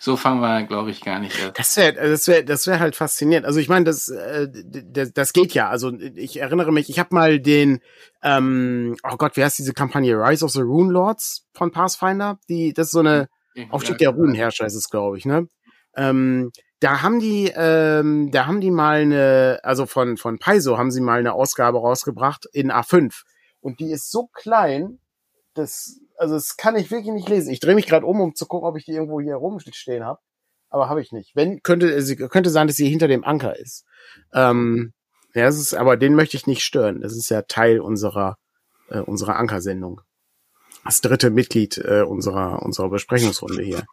[0.00, 1.58] So fangen wir, glaube ich, gar nicht erst.
[1.58, 3.46] Das wäre, das wäre, das wäre halt faszinierend.
[3.46, 4.48] Also ich meine, das, äh,
[4.90, 5.68] das, das geht ja.
[5.68, 7.80] Also ich erinnere mich, ich habe mal den,
[8.22, 12.38] ähm, oh Gott, wie heißt diese Kampagne Rise of the Rune Lords von Pathfinder?
[12.48, 13.28] Die, das ist so eine
[13.70, 15.48] Aufstieg der Runenherrscher ist es, glaube ich, ne?
[15.96, 16.50] Ähm,
[16.80, 21.00] da haben die, ähm, da haben die mal eine, also von von Paizo haben sie
[21.00, 23.22] mal eine Ausgabe rausgebracht in A5
[23.60, 24.98] und die ist so klein,
[25.54, 27.50] das, also das kann ich wirklich nicht lesen.
[27.52, 30.20] Ich drehe mich gerade um, um zu gucken, ob ich die irgendwo hier rumstehen habe,
[30.68, 31.34] aber habe ich nicht.
[31.34, 33.84] Wenn könnte es könnte sein, dass sie hinter dem Anker ist.
[34.34, 34.92] Ähm,
[35.32, 37.00] ja, das ist, aber den möchte ich nicht stören.
[37.00, 38.36] Das ist ja Teil unserer
[38.88, 40.00] äh, unserer Ankersendung
[40.84, 43.84] das dritte Mitglied äh, unserer unserer Besprechungsrunde hier.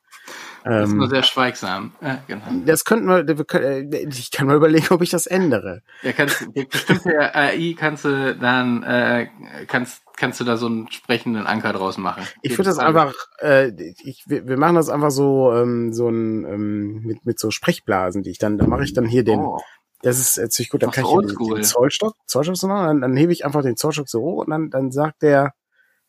[0.64, 1.94] Das ist Ähm, nur sehr schweigsam.
[2.02, 2.44] Ja, genau.
[2.66, 5.82] das könnten wir, wir können, äh, ich kann mal überlegen, ob ich das ändere.
[6.04, 9.28] Ja, kannst, bestimmte AI kannst du dann, äh,
[9.68, 12.24] kannst, kannst du da so einen sprechenden Anker draus machen.
[12.44, 13.72] Ich würde das einfach, äh,
[14.04, 18.30] ich, wir machen das einfach so, ähm, so ein, ähm, mit, mit so Sprechblasen, die
[18.30, 19.60] ich dann, da mache ich dann hier den, Oh,
[20.04, 23.02] das ist ziemlich gut, dann Ach, kann ich den, den Zollstock, Zollstock so machen, dann,
[23.02, 25.54] dann hebe ich einfach den Zollstock so hoch und dann, dann sagt der,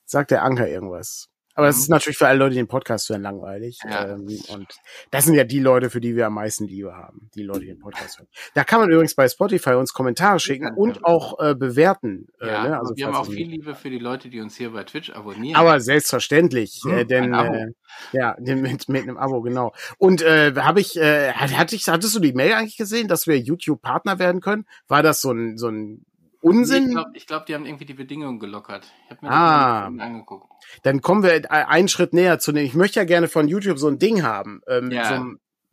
[0.04, 1.28] sagt der Anker irgendwas.
[1.54, 1.82] Aber das Mhm.
[1.82, 3.78] ist natürlich für alle Leute, die den Podcast hören, langweilig.
[3.84, 4.14] Ja.
[4.14, 4.68] Ähm, und
[5.10, 7.28] das sind ja die Leute, für die wir am meisten Liebe haben.
[7.34, 8.28] Die Leute, die den Podcast hören.
[8.54, 12.28] Da kann man übrigens bei Spotify uns Kommentare schicken und auch äh, bewerten.
[12.40, 12.78] ja, äh, ne?
[12.78, 15.56] also wir haben auch viel Liebe für die Leute, die uns hier bei Twitch abonnieren.
[15.60, 17.66] Aber selbstverständlich, Hm, äh, denn äh,
[18.12, 19.74] ja, mit, mit einem Abo genau.
[19.98, 23.26] Und äh, habe ich, äh, hat- hatte ich, hattest du die Mail eigentlich gesehen, dass
[23.26, 24.64] wir YouTube-Partner werden können?
[24.88, 26.06] War das so ein so ein
[26.42, 26.86] Unsinn?
[26.86, 28.84] Ich glaube, glaub, die haben irgendwie die Bedingungen gelockert.
[29.04, 29.90] Ich habe mir Ah.
[29.90, 30.48] das angeguckt.
[30.82, 32.64] Dann kommen wir einen Schritt näher zu dem.
[32.64, 35.16] Ich möchte ja gerne von YouTube so ein Ding haben, ähm, Ja.
[35.18, 35.24] so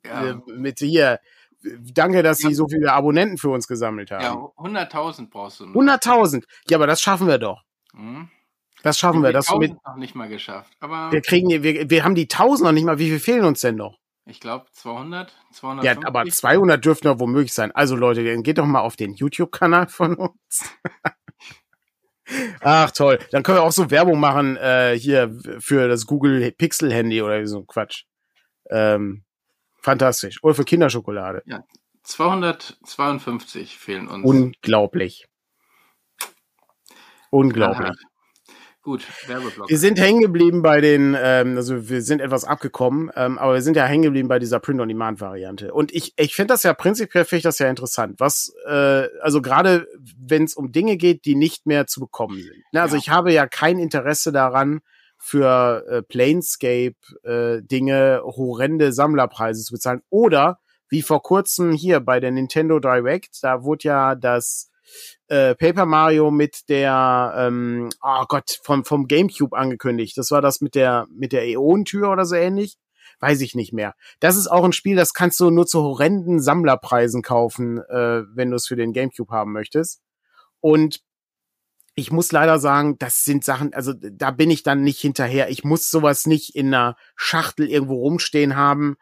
[0.08, 1.20] Ja, äh, mit hier.
[1.94, 2.50] Danke, dass Ja.
[2.50, 4.24] Sie so viele Abonnenten für uns gesammelt haben.
[4.24, 5.74] ja 100.000 brauchst du noch.
[5.76, 6.46] 100.000.
[6.70, 7.64] Ja, aber das schaffen wir doch.
[7.94, 8.30] Hm?
[8.82, 9.30] Das schaffen wir.
[9.30, 10.72] Die Das mit, 1000 noch nicht mal geschafft.
[10.80, 12.98] Aber wir kriegen, wir, wir haben die 1000 noch nicht mal.
[12.98, 13.98] Wie viel fehlen uns denn noch?
[14.30, 16.06] Ich glaube 200, Ja, 250.
[16.06, 17.72] aber 200 dürften doch womöglich sein.
[17.72, 20.72] Also Leute, dann geht doch mal auf den YouTube-Kanal von uns.
[22.62, 26.94] Ach toll, dann können wir auch so Werbung machen äh, hier für das Google Pixel
[26.94, 28.04] Handy oder so ein Quatsch.
[28.70, 29.24] Ähm,
[29.82, 30.44] fantastisch.
[30.44, 31.44] Oder für Kinderschokolade.
[32.04, 34.24] 252 fehlen uns.
[34.26, 35.28] Unglaublich.
[37.32, 37.90] Unglaublich.
[37.90, 37.96] Aha.
[38.82, 39.70] Gut, Werbeblock.
[39.70, 43.62] Wir sind hängen geblieben bei den, ähm, also wir sind etwas abgekommen, ähm, aber wir
[43.62, 45.74] sind ja hängen geblieben bei dieser Print-on-Demand-Variante.
[45.74, 48.20] Und ich, ich finde das ja prinzipiell finde ich das ja interessant.
[48.20, 49.86] Was, äh, also gerade
[50.18, 52.64] wenn es um Dinge geht, die nicht mehr zu bekommen sind.
[52.72, 52.82] Ne?
[52.82, 53.02] Also Ja.
[53.02, 54.80] ich habe ja kein Interesse daran,
[55.22, 57.62] für äh, Planescape äh,
[58.22, 60.02] horrende Sammlerpreise zu bezahlen.
[60.10, 64.72] Oder wie vor kurzem hier bei der Nintendo Direct, da wurde ja das
[65.30, 70.18] äh, Paper Mario mit der, ähm, oh Gott, vom, vom Gamecube angekündigt.
[70.18, 72.78] Das war das mit der, mit der Äon-Tür oder so ähnlich.
[73.20, 73.96] Weiß ich nicht mehr.
[74.20, 78.50] Das ist auch ein Spiel, das kannst du nur zu horrenden Sammlerpreisen kaufen, äh, wenn
[78.50, 80.02] du es für den Gamecube haben möchtest.
[80.62, 81.02] Und
[81.96, 85.50] ich muss leider sagen, das sind Sachen, also da bin ich dann nicht hinterher.
[85.50, 88.96] Ich muss sowas nicht in einer Schachtel irgendwo rumstehen haben.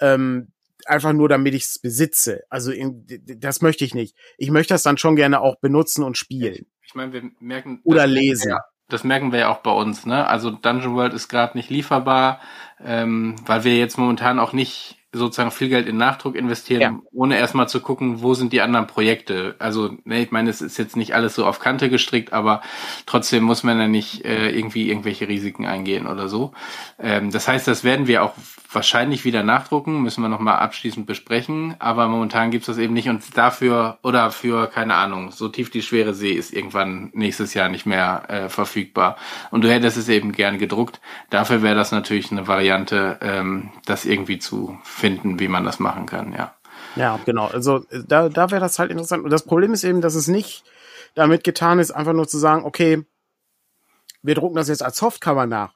[0.00, 0.52] Ähm,
[0.84, 2.42] einfach nur, damit ich es besitze.
[2.50, 3.06] Also in,
[3.38, 4.16] das möchte ich nicht.
[4.36, 6.66] Ich möchte das dann schon gerne auch benutzen und spielen.
[6.82, 8.50] Ich meine, wir merken oder lesen.
[8.50, 10.06] Ja, das merken wir ja auch bei uns.
[10.06, 10.26] Ne?
[10.26, 12.40] Also Dungeon World ist gerade nicht lieferbar,
[12.80, 16.98] ähm, weil wir jetzt momentan auch nicht sozusagen viel Geld in Nachdruck investieren, ja.
[17.12, 19.54] ohne erstmal zu gucken, wo sind die anderen Projekte.
[19.58, 22.60] Also, ne, ich meine, es ist jetzt nicht alles so auf Kante gestrickt, aber
[23.06, 26.52] trotzdem muss man ja nicht äh, irgendwie irgendwelche Risiken eingehen oder so.
[26.98, 28.34] Ähm, das heißt, das werden wir auch
[28.72, 33.36] wahrscheinlich wieder nachdrucken, müssen wir nochmal abschließend besprechen, aber momentan gibt's das eben nicht und
[33.36, 37.86] dafür oder für, keine Ahnung, so tief die schwere See ist irgendwann nächstes Jahr nicht
[37.86, 39.16] mehr äh, verfügbar.
[39.50, 41.00] Und du hättest es eben gerne gedruckt.
[41.30, 45.05] Dafür wäre das natürlich eine Variante, ähm, das irgendwie zu finden,
[45.38, 46.54] wie man das machen kann, ja.
[46.94, 47.46] Ja, genau.
[47.46, 49.24] Also da, da wäre das halt interessant.
[49.24, 50.64] Und das Problem ist eben, dass es nicht
[51.14, 53.04] damit getan ist, einfach nur zu sagen, okay,
[54.22, 55.74] wir drucken das jetzt als Softcover nach.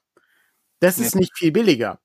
[0.81, 1.07] Das nee.
[1.07, 1.99] ist nicht viel billiger.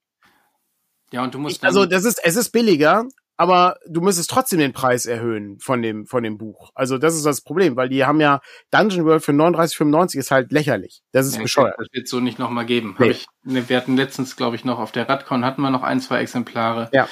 [1.12, 3.08] Ja, und du musst dann Also, das ist, es ist billiger,
[3.38, 6.72] aber du müsstest trotzdem den Preis erhöhen von dem, von dem Buch.
[6.74, 8.40] Also, das ist das Problem, weil die haben ja
[8.72, 11.02] Dungeon World für 39,95 ist halt lächerlich.
[11.12, 11.76] Das ist ja, bescheuert.
[11.78, 12.96] Das wird so nicht nochmal geben.
[12.98, 13.10] Nee.
[13.10, 16.00] Ich, ne, wir hatten letztens, glaube ich, noch auf der Radcon hatten wir noch ein,
[16.00, 16.90] zwei Exemplare.
[16.94, 17.08] Ja.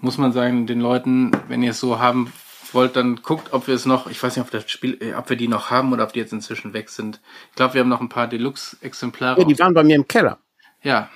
[0.00, 2.32] Muss man sagen, den Leuten, wenn ihr es so haben
[2.72, 5.28] wollt, dann guckt, ob wir es noch, ich weiß nicht, ob das Spiel, äh, ob
[5.28, 7.20] wir die noch haben oder ob die jetzt inzwischen weg sind.
[7.50, 9.40] Ich glaube, wir haben noch ein paar Deluxe-Exemplare.
[9.40, 10.38] Ja, die waren bei mir im Keller.
[10.82, 11.10] Ja,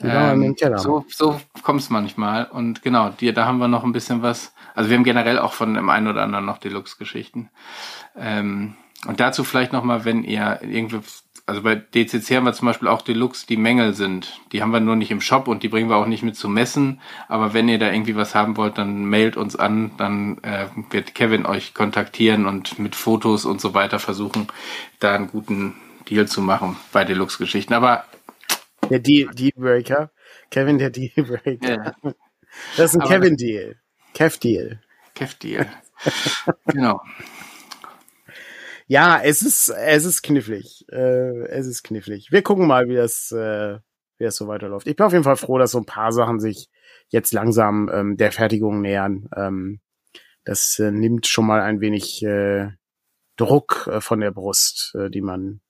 [0.00, 2.44] ähm, so so kommt es manchmal.
[2.46, 4.54] Und genau, die, da haben wir noch ein bisschen was.
[4.74, 7.50] Also wir haben generell auch von dem einen oder anderen noch Deluxe-Geschichten.
[8.16, 8.76] Ähm,
[9.06, 11.00] und dazu vielleicht nochmal, wenn ihr irgendwie,
[11.46, 14.40] also bei DCC haben wir zum Beispiel auch Deluxe, die Mängel sind.
[14.52, 16.48] Die haben wir nur nicht im Shop und die bringen wir auch nicht mit zu
[16.48, 17.00] messen.
[17.28, 21.14] Aber wenn ihr da irgendwie was haben wollt, dann mailt uns an, dann äh, wird
[21.14, 24.48] Kevin euch kontaktieren und mit Fotos und so weiter versuchen,
[24.98, 25.74] da einen guten
[26.08, 27.74] Deal zu machen bei Deluxe-Geschichten.
[27.74, 28.04] Aber
[28.90, 30.10] der Dealbreaker.
[30.50, 31.94] Kevin, der Dealbreaker.
[32.04, 32.12] Ja.
[32.76, 33.76] Das ist ein Kevin-Deal.
[34.14, 34.80] Kev-Deal.
[35.14, 35.66] Kev-Deal.
[36.66, 37.00] genau.
[38.86, 40.86] Ja, es ist, es ist knifflig.
[40.90, 42.32] Äh, es ist knifflig.
[42.32, 43.78] Wir gucken mal, wie das, äh,
[44.16, 44.86] wie das so weiterläuft.
[44.86, 46.70] Ich bin auf jeden Fall froh, dass so ein paar Sachen sich
[47.08, 49.28] jetzt langsam ähm, der Fertigung nähern.
[49.36, 49.80] Ähm,
[50.44, 52.70] das äh, nimmt schon mal ein wenig äh,
[53.36, 55.60] Druck äh, von der Brust, äh, die man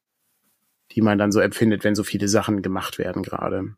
[0.99, 3.77] die man dann so empfindet, wenn so viele Sachen gemacht werden gerade.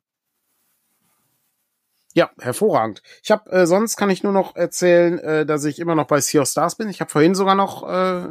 [2.15, 3.03] Ja, hervorragend.
[3.23, 6.19] Ich habe äh, sonst kann ich nur noch erzählen, äh, dass ich immer noch bei
[6.23, 6.89] Sea of Stars bin.
[6.89, 8.29] Ich habe vorhin sogar noch äh,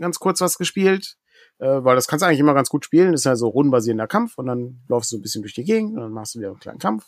[0.00, 1.18] ganz kurz was gespielt,
[1.58, 3.12] äh, weil das kannst du eigentlich immer ganz gut spielen.
[3.12, 5.96] Das ist ja so rundenbasierender Kampf und dann läufst du ein bisschen durch die Gegend
[5.96, 7.04] und dann machst du wieder einen kleinen Kampf.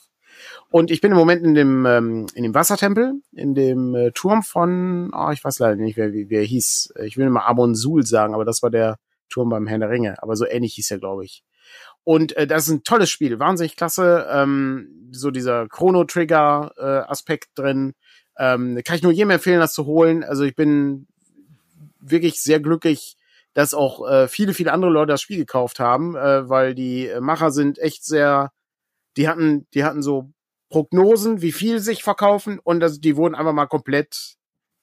[0.69, 4.43] Und ich bin im Moment in dem ähm, in dem Wassertempel, in dem äh, Turm
[4.43, 6.93] von, oh, ich weiß leider nicht, wer wie, wer hieß.
[7.05, 8.99] Ich will immer Amon Sul sagen, aber das war der
[9.33, 11.43] Turm beim Herrn der Ringe, aber so ähnlich hieß er, glaube ich.
[12.05, 14.27] Und äh, das ist ein tolles Spiel, wahnsinnig klasse.
[14.31, 17.95] Ähm, so dieser Chrono-Trigger-Aspekt äh, drin.
[18.39, 20.25] Ähm, kann ich nur jedem empfehlen, das zu holen.
[20.25, 21.07] Also ich bin
[22.01, 23.17] wirklich sehr glücklich,
[23.55, 27.51] dass auch äh, viele, viele andere Leute das Spiel gekauft haben, äh, weil die Macher
[27.51, 28.53] sind echt sehr,
[29.17, 30.33] die hatten, die hatten so
[30.71, 34.37] Prognosen, wie viel sich verkaufen und das, die wurden einfach mal komplett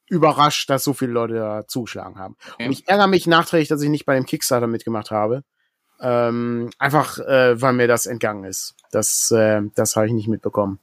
[0.09, 2.35] überrascht, dass so viele Leute da zugeschlagen haben.
[2.53, 2.65] Okay.
[2.65, 5.43] Und ich ärgere mich nachträglich, dass ich nicht bei dem Kickstarter mitgemacht habe.
[6.01, 8.75] Ähm, einfach, äh, weil mir das entgangen ist.
[8.91, 10.79] Das, äh, das habe ich nicht mitbekommen.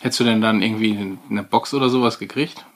[0.00, 2.66] Hättest du denn dann irgendwie eine Box oder sowas gekriegt?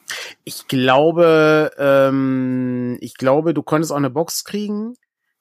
[0.45, 4.95] Ich glaube, ähm, ich glaube, du konntest auch eine Box kriegen.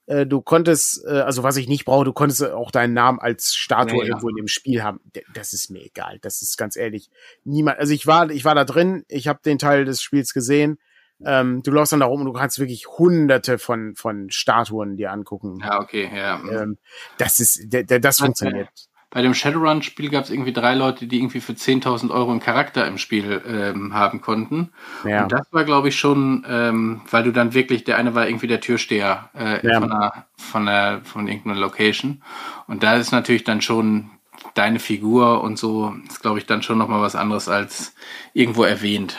[0.08, 3.54] Äh, du konntest, äh, also was ich nicht brauche, du konntest auch deinen Namen als
[3.54, 5.02] Statue ja, irgendwo in dem Spiel haben.
[5.34, 6.18] Das ist mir egal.
[6.22, 7.10] Das ist ganz ehrlich.
[7.44, 10.80] Niemand, also ich war, ich war da drin, ich habe den Teil des Spiels gesehen.
[11.26, 15.12] Ähm, du läufst dann da rum und du kannst wirklich hunderte von, von Statuen dir
[15.12, 15.60] angucken.
[15.62, 16.40] Ja, okay, ja.
[16.52, 16.78] Ähm,
[17.18, 18.70] das ist, das funktioniert.
[19.10, 22.86] Bei dem Shadowrun-Spiel gab es irgendwie drei Leute, die irgendwie für 10.000 Euro einen Charakter
[22.86, 24.72] im Spiel ähm, haben konnten.
[25.06, 25.24] Ja.
[25.24, 28.48] Und das war, glaube ich, schon, ähm, weil du dann wirklich, der eine war irgendwie
[28.48, 29.80] der Türsteher äh, ja.
[29.80, 32.22] von, einer, von, einer, von irgendeiner Location.
[32.68, 34.10] Und da ist natürlich dann schon
[34.56, 37.96] deine Figur und so, ist, glaube ich, dann schon nochmal was anderes als
[38.34, 39.18] irgendwo erwähnt.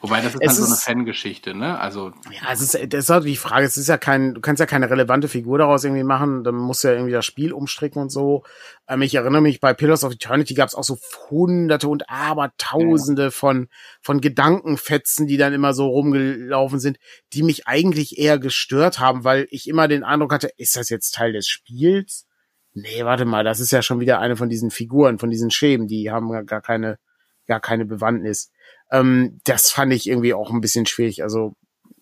[0.00, 1.78] Wobei das ist dann so eine Fangeschichte, ne?
[1.78, 3.66] Also ja, es ist das ist halt die Frage.
[3.66, 6.44] Es ist ja kein, du kannst ja keine relevante Figur daraus irgendwie machen.
[6.44, 8.44] Dann musst du ja irgendwie das Spiel umstricken und so.
[8.88, 10.98] Ähm, ich erinnere mich, bei Pillars of Eternity gab es auch so
[11.30, 13.30] Hunderte und Abertausende ja.
[13.30, 13.68] von
[14.00, 16.98] von Gedankenfetzen, die dann immer so rumgelaufen sind,
[17.32, 21.14] die mich eigentlich eher gestört haben, weil ich immer den Eindruck hatte, ist das jetzt
[21.14, 22.26] Teil des Spiels?
[22.74, 25.88] Nee, warte mal, das ist ja schon wieder eine von diesen Figuren, von diesen Schemen,
[25.88, 26.98] die haben gar keine,
[27.46, 28.52] gar keine Bewandtnis.
[28.90, 31.54] Ähm, das fand ich irgendwie auch ein bisschen schwierig, also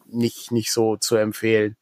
[0.07, 1.77] nicht, nicht so zu empfehlen.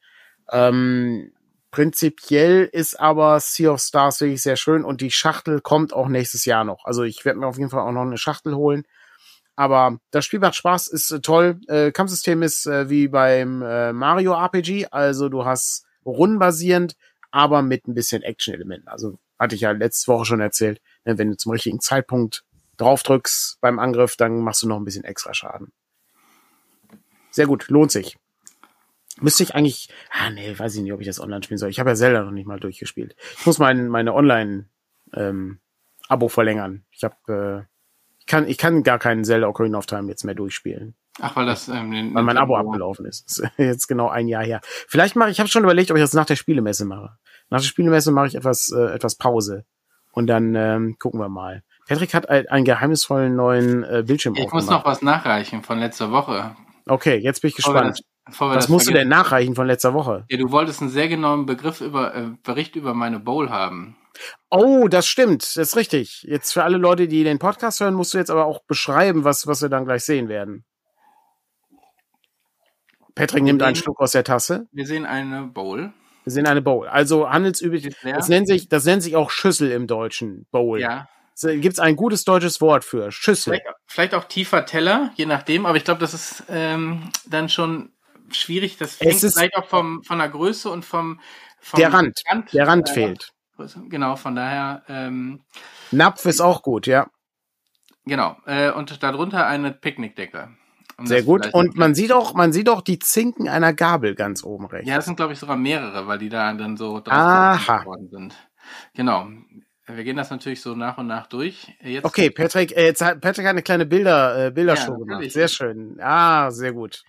[0.51, 1.31] Ähm,
[1.71, 6.45] prinzipiell ist aber Sea of Stars wirklich sehr schön und die Schachtel kommt auch nächstes
[6.45, 6.85] Jahr noch.
[6.85, 8.85] Also ich werde mir auf jeden Fall auch noch eine Schachtel holen.
[9.57, 11.59] Aber das Spiel macht Spaß, ist äh, toll.
[11.67, 16.95] Äh, Kampfsystem ist äh, wie beim äh, Mario RPG, also du hast rundenbasierend,
[17.31, 18.87] aber mit ein bisschen Action-Elementen.
[18.87, 22.44] Also hatte ich ja letzte Woche schon erzählt, ne, wenn du zum richtigen Zeitpunkt
[22.77, 25.71] drauf drückst beim Angriff, dann machst du noch ein bisschen extra Schaden.
[27.31, 28.17] Sehr gut, lohnt sich.
[29.19, 31.69] Müsste ich eigentlich, ah nee, weiß ich nicht, ob ich das online spielen soll.
[31.69, 33.15] Ich habe ja Zelda noch nicht mal durchgespielt.
[33.39, 34.67] Ich muss mein, meine Online
[35.13, 35.59] ähm,
[36.07, 36.85] Abo verlängern.
[36.91, 37.65] Ich habe, äh,
[38.19, 40.95] ich kann, ich kann gar keinen Zelda Ocarina of Time jetzt mehr durchspielen.
[41.21, 43.39] Ach, weil das ähm, den, weil mein Abo abgelaufen ist.
[43.39, 44.59] Ist jetzt genau ein Jahr her.
[44.63, 47.17] Vielleicht mache ich, habe schon überlegt, ob ich das nach der Spielemesse mache.
[47.49, 49.65] Nach der Spielemesse mache ich etwas, äh, etwas Pause
[50.11, 51.63] und dann ähm, gucken wir mal.
[51.87, 56.55] Patrick hat einen geheimnisvollen neuen äh, Bildschirm Ich muss noch was nachreichen von letzter Woche.
[56.87, 57.99] Okay, jetzt bin ich gespannt.
[58.39, 60.25] was musst du denn nachreichen von letzter Woche?
[60.29, 63.95] Ja, du wolltest einen sehr genauen Begriff über äh, Bericht über meine Bowl haben.
[64.49, 66.23] Oh, das stimmt, das ist richtig.
[66.23, 69.45] Jetzt für alle Leute, die den Podcast hören, musst du jetzt aber auch beschreiben, was
[69.45, 70.63] was wir dann gleich sehen werden.
[73.13, 74.67] Patrick wir nimmt sehen, einen Schluck aus der Tasse.
[74.71, 75.93] Wir sehen eine Bowl.
[76.23, 76.87] Wir sehen eine Bowl.
[76.87, 77.95] Also handelsüblich.
[78.03, 80.47] Das nennt sich, das nennt sich auch Schüssel im Deutschen.
[80.51, 80.81] Bowl.
[80.81, 81.07] Ja.
[81.41, 83.53] Gibt es ein gutes deutsches Wort für Schüssel?
[83.53, 85.65] Vielleicht, vielleicht auch tiefer Teller, je nachdem.
[85.65, 87.91] Aber ich glaube, das ist ähm, dann schon
[88.31, 88.77] schwierig.
[88.77, 91.19] Das hängt vielleicht auch vom, von der Größe und vom,
[91.59, 92.21] vom der Rand.
[92.29, 92.53] Rand.
[92.53, 93.33] Der Rand fehlt.
[93.89, 94.83] Genau, von daher.
[94.87, 95.41] Ähm,
[95.91, 97.07] Napf ist auch gut, ja.
[98.05, 98.37] Genau.
[98.45, 100.49] Äh, und darunter eine Picknickdecke.
[100.97, 101.53] Um Sehr gut.
[101.53, 104.87] Und man sieht auch, man sieht auch die Zinken einer Gabel ganz oben rechts.
[104.87, 108.35] Ja, das sind glaube ich sogar mehrere, weil die da dann so drauf geworden sind.
[108.93, 109.27] Genau.
[109.87, 111.71] Wir gehen das natürlich so nach und nach durch.
[111.81, 115.31] Jetzt okay, Patrick, äh, jetzt hat Patrick hat eine kleine Bilder, äh, Bildershow ja, gemacht.
[115.31, 115.99] Sehr schön.
[116.01, 117.03] Ah, sehr gut.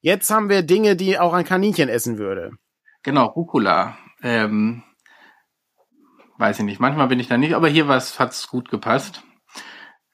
[0.00, 2.52] Jetzt haben wir Dinge, die auch ein Kaninchen essen würde.
[3.02, 3.96] Genau, Rucola.
[4.22, 4.82] Ähm,
[6.36, 6.80] weiß ich nicht.
[6.80, 9.22] Manchmal bin ich da nicht, aber hier hat es gut gepasst.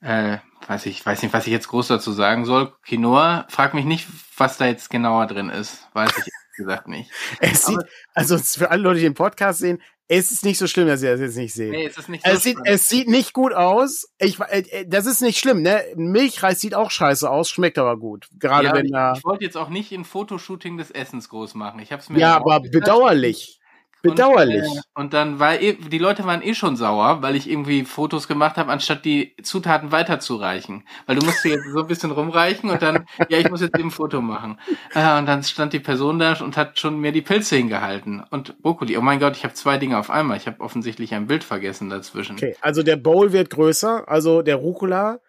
[0.00, 0.38] Äh,
[0.68, 2.72] weiß ich, weiß nicht, was ich jetzt groß dazu sagen soll.
[2.86, 4.06] Quinoa, frag mich nicht,
[4.36, 5.88] was da jetzt genauer drin ist.
[5.94, 7.10] Weiß ich gesagt nicht.
[7.40, 7.80] Es sieht,
[8.14, 11.12] also für alle Leute, die den Podcast sehen, es ist nicht so schlimm, dass ihr
[11.12, 11.70] das jetzt nicht seht.
[11.70, 14.06] Nee, es ist nicht so es sieht, es sieht nicht gut aus.
[14.18, 15.82] Ich, äh, äh, das ist nicht schlimm, ne?
[15.96, 18.28] Milchreis sieht auch scheiße aus, schmeckt aber gut.
[18.38, 19.12] Gerade ja, wenn da.
[19.12, 21.80] Ich, ich wollte jetzt auch nicht ein Fotoshooting des Essens groß machen.
[21.80, 23.60] Ich hab's mir ja, aber bedauerlich.
[24.04, 24.62] Bedauerlich.
[24.62, 27.84] Und, äh, und dann war eh, die Leute waren eh schon sauer, weil ich irgendwie
[27.84, 30.84] Fotos gemacht habe, anstatt die Zutaten weiterzureichen.
[31.06, 33.76] Weil du musst sie jetzt so ein bisschen rumreichen und dann, ja, ich muss jetzt
[33.78, 34.60] eben ein Foto machen.
[34.94, 38.22] Äh, und dann stand die Person da und hat schon mir die Pilze hingehalten.
[38.30, 38.96] Und Brokkoli.
[38.98, 40.36] Oh mein Gott, ich habe zwei Dinge auf einmal.
[40.36, 42.36] Ich habe offensichtlich ein Bild vergessen dazwischen.
[42.36, 45.20] Okay, also der Bowl wird größer, also der Rucola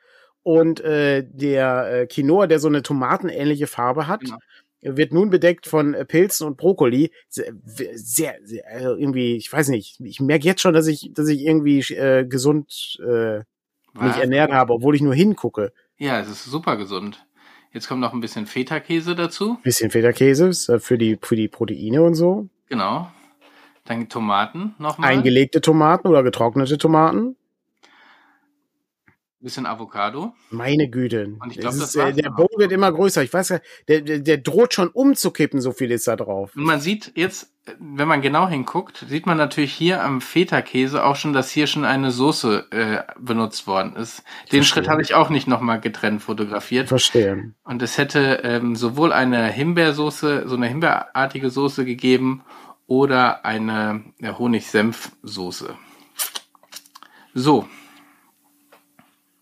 [0.43, 4.19] und äh, der äh, Quinoa, der so eine tomatenähnliche Farbe hat.
[4.19, 4.37] Genau
[4.85, 7.11] wird nun bedeckt von äh, Pilzen und Brokkoli.
[7.27, 11.27] Sehr, sehr, sehr also irgendwie, ich weiß nicht, ich merke jetzt schon, dass ich, dass
[11.27, 13.39] ich irgendwie äh, gesund äh,
[13.93, 15.71] mich ernährt habe, obwohl ich nur hingucke.
[15.97, 17.25] Ja, es ist super gesund.
[17.71, 19.57] Jetzt kommt noch ein bisschen Feta-Käse dazu.
[19.63, 22.47] Bisschen Feta-Käse äh, für die, für die Proteine und so.
[22.69, 23.11] Genau.
[23.85, 25.11] Dann Tomaten nochmal.
[25.11, 27.35] Eingelegte Tomaten oder getrocknete Tomaten
[29.39, 30.33] bisschen Avocado.
[30.49, 31.35] Meine Güte.
[31.39, 33.21] Und ich glaube, äh, der Bowl wird immer größer.
[33.23, 36.55] Ich weiß ja, der, der, der droht schon umzukippen, so viel ist da drauf.
[36.55, 41.15] Und man sieht jetzt, wenn man genau hinguckt, sieht man natürlich hier am Feta-Käse auch
[41.15, 44.19] schon, dass hier schon eine Soße äh, benutzt worden ist.
[44.19, 44.63] Den Verstehen.
[44.63, 46.87] Schritt habe ich auch nicht nochmal getrennt fotografiert.
[46.87, 47.55] Verstehen.
[47.63, 52.43] Und es hätte ähm, sowohl eine Himbeersoße, so eine himbeerartige Soße gegeben
[52.87, 55.75] oder eine Honig-Senf-Soße.
[57.33, 57.67] So,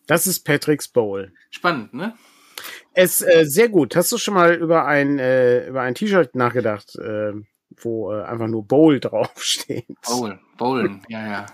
[0.08, 1.34] das ist Patricks Bowl.
[1.50, 2.14] Spannend, ne?
[2.94, 3.96] Es äh, sehr gut.
[3.96, 7.34] Hast du schon mal über ein äh, über ein T-Shirt nachgedacht, äh,
[7.78, 9.88] wo äh, einfach nur Bowl draufsteht?
[10.06, 11.46] Bowl, Bowlen, ja, ja.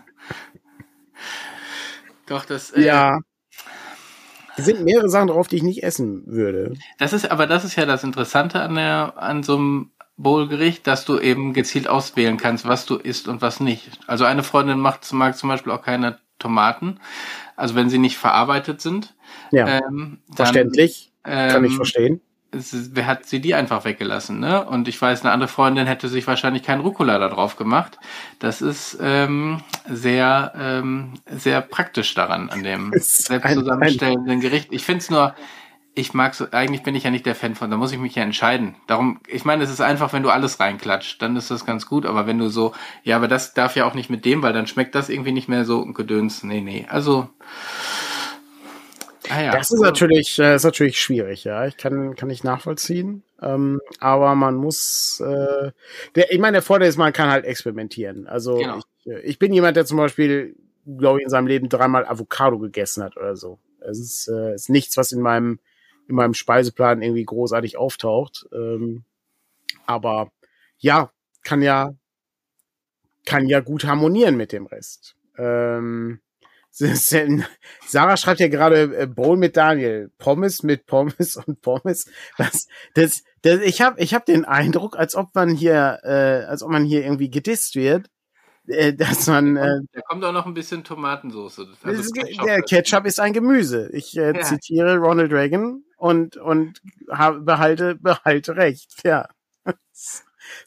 [2.28, 2.72] Doch das.
[2.72, 3.20] Äh, ja.
[4.58, 6.74] Es sind mehrere Sachen drauf, die ich nicht essen würde.
[6.98, 11.06] Das ist, aber das ist ja das Interessante an der an so einem Bowlgericht, dass
[11.06, 13.90] du eben gezielt auswählen kannst, was du isst und was nicht.
[14.06, 17.00] Also eine Freundin macht mag zum Beispiel auch keine Tomaten,
[17.56, 19.16] also wenn sie nicht verarbeitet sind.
[19.52, 21.12] Ja, ähm, dann, verständlich.
[21.26, 22.22] Ähm, Kann ich ähm, verstehen.
[22.52, 24.66] Es, wer hat sie die einfach weggelassen, ne?
[24.66, 28.00] Und ich weiß, eine andere Freundin hätte sich wahrscheinlich keinen Rucola da drauf gemacht.
[28.40, 34.70] Das ist ähm, sehr, ähm, sehr praktisch daran, an dem selbst zusammenstellenden Gericht.
[34.72, 35.36] Ich finde es nur,
[36.00, 38.16] ich mag so, eigentlich bin ich ja nicht der Fan von, da muss ich mich
[38.16, 38.76] ja entscheiden.
[38.88, 42.06] Darum, ich meine, es ist einfach, wenn du alles reinklatscht, dann ist das ganz gut,
[42.06, 42.74] aber wenn du so,
[43.04, 45.50] ja, aber das darf ja auch nicht mit dem, weil dann schmeckt das irgendwie nicht
[45.50, 46.44] mehr so Gedöns.
[46.44, 46.86] Nee, nee.
[46.90, 47.30] Also,
[49.30, 49.52] ah ja.
[49.52, 51.66] Das ist natürlich, äh, ist natürlich schwierig, ja.
[51.66, 53.24] Ich kann, kann ich nachvollziehen.
[53.42, 55.72] Ähm, aber man muss, äh,
[56.16, 58.28] der, ich meine, der Vorteil ist, man kann halt experimentieren.
[58.28, 58.80] Also, genau.
[59.04, 60.56] ich, äh, ich bin jemand, der zum Beispiel,
[60.98, 63.60] glaube ich, in seinem Leben dreimal Avocado gegessen hat oder so.
[63.82, 65.60] Es ist, äh, ist nichts, was in meinem
[66.10, 68.48] in meinem Speiseplan irgendwie großartig auftaucht.
[68.52, 69.04] Ähm,
[69.86, 70.32] aber
[70.80, 71.12] ja,
[71.44, 71.94] kann ja,
[73.26, 75.16] kann ja gut harmonieren mit dem Rest.
[75.38, 76.20] Ähm,
[77.88, 82.10] Sarah schreibt ja gerade äh, Bowl mit Daniel, Pommes mit Pommes und Pommes.
[82.38, 86.64] Das, das, das, ich habe ich hab den Eindruck, als ob man hier, äh, als
[86.64, 88.10] ob man hier irgendwie gedisst wird
[88.68, 89.58] äh, dass man.
[89.58, 91.60] Äh, da kommt auch noch ein bisschen Tomatensauce.
[91.84, 93.90] Also Ketchup der Ketchup ist ein Gemüse.
[93.94, 94.42] Ich äh, ja.
[94.42, 99.02] zitiere Ronald Reagan und und behalte behalte recht.
[99.04, 99.28] Ja,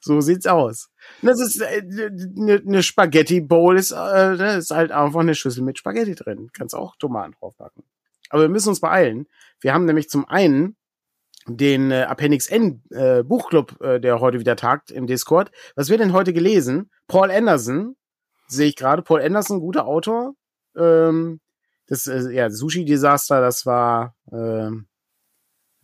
[0.01, 0.91] so sieht's aus.
[1.23, 5.35] Das ist eine äh, ne, ne Spaghetti Bowl ist, äh, ne, ist halt einfach eine
[5.35, 6.51] Schüssel mit Spaghetti drin.
[6.53, 7.83] Kannst auch Tomaten draufpacken.
[8.29, 9.27] Aber wir müssen uns beeilen.
[9.61, 10.77] Wir haben nämlich zum einen
[11.47, 15.51] den äh, Appendix N äh, Buchclub, äh, der heute wieder tagt im Discord.
[15.75, 16.91] Was wird denn heute gelesen?
[17.09, 17.97] Paul Anderson,
[18.47, 19.03] sehe ich gerade.
[19.03, 20.35] Paul Anderson, guter Autor.
[20.77, 21.41] Ähm,
[21.89, 24.71] das äh, ja Sushi Desaster, das war äh,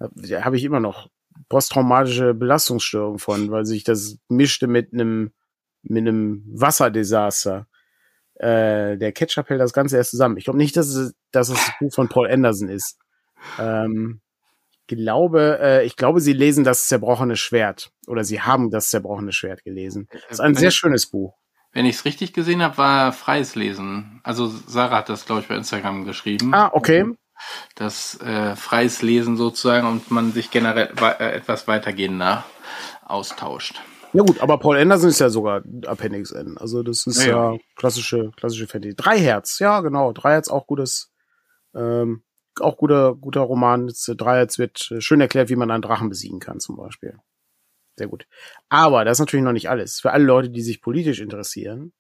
[0.01, 1.09] habe ich immer noch
[1.49, 5.33] posttraumatische Belastungsstörung von, weil sich das mischte mit einem
[5.83, 7.67] mit einem Wasserdesaster.
[8.35, 10.37] Äh, der Ketchup hält das Ganze erst zusammen.
[10.37, 12.99] Ich glaube nicht, dass es, dass es das Buch von Paul Anderson ist.
[13.59, 14.21] Ähm,
[14.87, 19.65] glaube, äh, ich glaube, sie lesen das zerbrochene Schwert oder sie haben das zerbrochene Schwert
[19.65, 20.09] gelesen.
[20.11, 21.35] Das ist ein wenn sehr schönes Buch.
[21.73, 24.21] Wenn ich es richtig gesehen habe, war freies Lesen.
[24.25, 26.55] Also Sarah hat das, glaube ich, bei Instagram geschrieben.
[26.55, 27.05] Ah, okay.
[27.75, 32.45] Das äh, freies Lesen sozusagen und man sich generell äh, etwas weitergehender
[33.05, 33.81] austauscht.
[34.13, 36.57] Ja gut, aber Paul Anderson ist ja sogar Appendix N.
[36.59, 38.95] Also das ist ja, ja klassische, klassische Fantasy.
[38.97, 40.13] Drei Herz, ja genau.
[40.13, 41.13] Drei Herz auch gutes,
[41.75, 42.23] ähm,
[42.59, 43.89] auch guter, guter Roman.
[43.89, 47.19] Äh, Dreierz wird äh, schön erklärt, wie man einen Drachen besiegen kann, zum Beispiel.
[47.97, 48.27] Sehr gut.
[48.69, 50.01] Aber das ist natürlich noch nicht alles.
[50.01, 51.93] Für alle Leute, die sich politisch interessieren,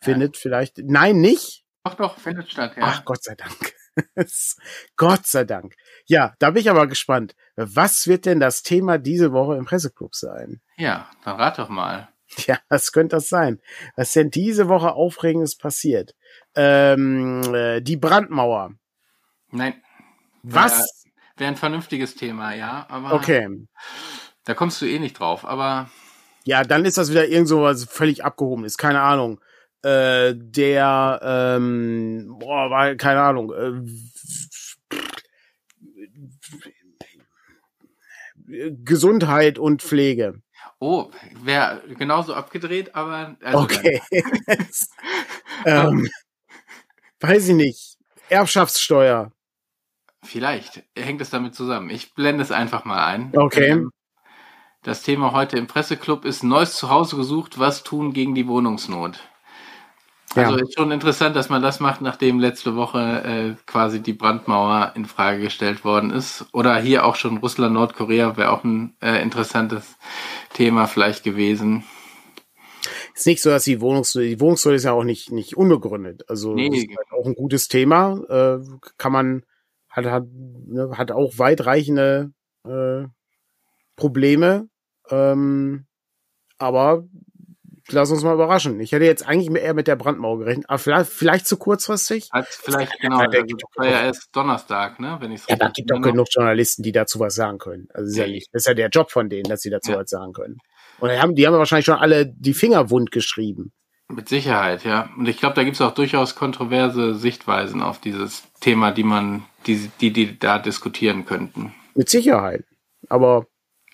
[0.00, 0.40] findet ja.
[0.40, 1.64] vielleicht, nein, nicht?
[1.84, 2.84] Doch, doch, findet statt, ja.
[2.86, 3.73] Ach, Gott sei Dank.
[4.96, 5.74] Gott sei Dank.
[6.06, 7.34] Ja, da bin ich aber gespannt.
[7.56, 10.60] Was wird denn das Thema diese Woche im Presseclub sein?
[10.76, 12.08] Ja, dann rat doch mal.
[12.46, 13.60] Ja, was könnte das sein?
[13.96, 16.16] Was denn diese Woche Aufregendes passiert?
[16.56, 18.72] Ähm, äh, die Brandmauer.
[19.50, 19.74] Nein.
[20.42, 20.72] Was?
[20.78, 20.88] Wäre
[21.36, 22.86] wär ein vernünftiges Thema, ja.
[22.88, 23.66] Aber okay.
[24.44, 25.90] Da kommst du eh nicht drauf, aber.
[26.44, 28.78] Ja, dann ist das wieder irgend so was völlig abgehoben ist.
[28.78, 29.40] Keine Ahnung.
[29.84, 33.52] Äh, der, ähm, boah, war, keine Ahnung.
[33.52, 33.82] Äh,
[38.82, 40.40] Gesundheit und Pflege.
[40.78, 41.10] Oh,
[41.42, 43.36] wäre genauso abgedreht, aber.
[43.42, 44.00] Also okay.
[45.66, 46.08] ähm,
[47.20, 47.98] weiß ich nicht.
[48.30, 49.32] Erbschaftssteuer.
[50.22, 51.90] Vielleicht hängt es damit zusammen.
[51.90, 53.36] Ich blende es einfach mal ein.
[53.36, 53.68] Okay.
[53.68, 53.90] Ähm,
[54.82, 59.20] das Thema heute im Presseclub ist neues Zuhause gesucht, was tun gegen die Wohnungsnot.
[60.34, 60.48] Ja.
[60.48, 64.92] Also ist schon interessant, dass man das macht, nachdem letzte Woche äh, quasi die Brandmauer
[64.96, 66.46] in Frage gestellt worden ist.
[66.52, 69.96] Oder hier auch schon Russland, Nordkorea wäre auch ein äh, interessantes
[70.52, 71.84] Thema vielleicht gewesen.
[73.14, 76.28] Ist nicht so, dass die Wohnungsnot, die Wohnungsnot ist ja auch nicht, nicht unbegründet.
[76.28, 76.66] Also nee.
[76.66, 78.18] ist halt auch ein gutes Thema.
[78.28, 78.64] Äh,
[78.98, 79.44] kann man
[79.88, 82.32] hat, hat, ne, hat auch weitreichende
[82.66, 83.04] äh,
[83.94, 84.68] Probleme.
[85.10, 85.86] Ähm,
[86.58, 87.04] aber
[87.90, 88.80] lass uns mal überraschen.
[88.80, 92.28] Ich hätte jetzt eigentlich eher mit der Brandmauer gerechnet, aber vielleicht, vielleicht zu kurzfristig.
[92.30, 93.20] Als vielleicht, genau.
[93.20, 95.16] Ja, also, war ja erst Donnerstag, ne?
[95.20, 97.88] Wenn ich's ja, da gibt doch genug Journalisten, die dazu was sagen können.
[97.92, 99.98] Also ist ja nicht, das ist ja der Job von denen, dass sie dazu ja.
[99.98, 100.58] was sagen können.
[101.00, 103.72] Und die haben, die haben wahrscheinlich schon alle die Finger wund geschrieben.
[104.08, 105.08] Mit Sicherheit, ja.
[105.16, 109.44] Und ich glaube, da gibt es auch durchaus kontroverse Sichtweisen auf dieses Thema, die man,
[109.66, 111.74] die, die, die da diskutieren könnten.
[111.94, 112.64] Mit Sicherheit.
[113.08, 113.46] Aber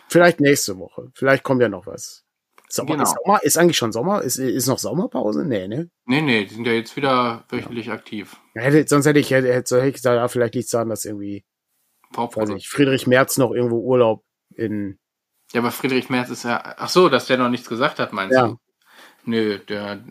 [0.09, 1.11] vielleicht nächste Woche.
[1.15, 2.25] Vielleicht kommt ja noch was.
[2.73, 3.03] Sommer, genau.
[3.03, 4.23] ist, Sommer, ist eigentlich schon Sommer?
[4.23, 5.45] Ist, ist noch Sommerpause?
[5.45, 5.91] Nee, ne?
[6.07, 7.95] Nee, nee, die sind ja jetzt wieder wöchentlich ja.
[7.95, 8.37] aktiv.
[8.55, 11.45] Hätte, sonst hätte ich, hätte, hätte ich gesagt, ja, vielleicht liegt es daran, dass irgendwie,
[12.15, 14.99] weiß nicht, Friedrich Merz noch irgendwo Urlaub in.
[15.53, 18.37] Ja, aber Friedrich Merz ist ja, ach so, dass der noch nichts gesagt hat, meinst
[18.37, 18.49] ja.
[18.49, 18.57] du?
[19.25, 20.03] Nö, der.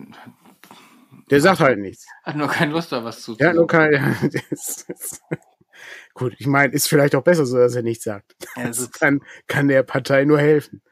[1.30, 2.06] Der sagt halt nichts.
[2.24, 4.16] Hat nur keine Lust, da was zu Ja, nur keine.
[6.14, 8.34] Gut, ich meine, ist vielleicht auch besser so, dass er nichts sagt.
[8.56, 10.82] Ja, das kann, kann der Partei nur helfen.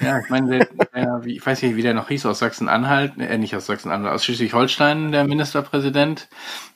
[0.00, 3.54] Ja, ich meine, der, ich weiß nicht, wie der noch hieß, aus Sachsen-Anhalt, äh, nicht
[3.54, 6.28] aus Sachsen-Anhalt, aus Schleswig-Holstein, der Ministerpräsident,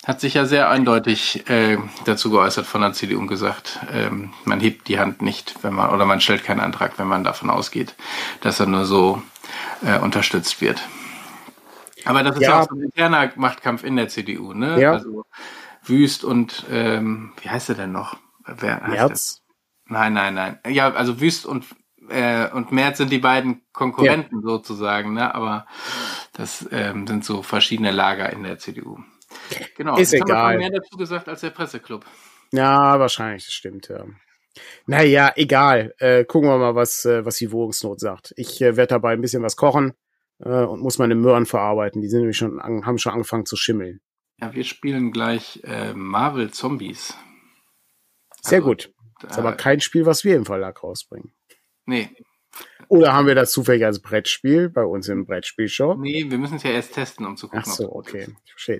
[0.06, 4.60] hat sich ja sehr eindeutig äh, dazu geäußert von der CDU und gesagt, ähm, man
[4.60, 7.94] hebt die Hand nicht, wenn man, oder man stellt keinen Antrag, wenn man davon ausgeht,
[8.40, 9.22] dass er nur so
[9.84, 10.80] äh, unterstützt wird.
[12.04, 14.80] Aber das ist ja auch so ein interner Machtkampf in der CDU, ne?
[14.80, 14.92] Ja.
[14.92, 15.24] Also
[15.84, 18.16] Wüst und ähm, wie heißt er denn noch?
[18.44, 19.42] Wer heißt Merz?
[19.86, 20.58] Nein, nein, nein.
[20.68, 21.64] Ja, also Wüst und
[22.12, 24.42] äh, und Merz sind die beiden Konkurrenten ja.
[24.42, 25.34] sozusagen, ne?
[25.34, 25.66] Aber
[26.32, 28.98] das ähm, sind so verschiedene Lager in der CDU.
[29.76, 29.96] Genau.
[29.96, 30.54] Ist Jetzt egal.
[30.54, 32.04] Haben wir mehr dazu gesagt als der Presseclub.
[32.52, 34.04] Ja, wahrscheinlich, das stimmt, ja.
[34.86, 35.94] Naja, egal.
[35.98, 38.34] Äh, gucken wir mal, was, äh, was die Wohnungsnot sagt.
[38.36, 39.94] Ich äh, werde dabei ein bisschen was kochen
[40.40, 42.02] äh, und muss meine Möhren verarbeiten.
[42.02, 44.00] Die sind nämlich schon an, haben schon angefangen zu schimmeln.
[44.38, 47.16] Ja, wir spielen gleich äh, Marvel Zombies.
[48.42, 48.92] Sehr also, gut.
[49.20, 51.32] Das ist aber kein Spiel, was wir im Verlag rausbringen.
[51.86, 52.10] Nee.
[52.88, 55.94] Oder haben wir das zufällig als Brettspiel bei uns im Brettspielshow?
[55.94, 57.64] Nee, wir müssen es ja erst testen, um zu gucken.
[57.66, 58.28] Ach so, okay.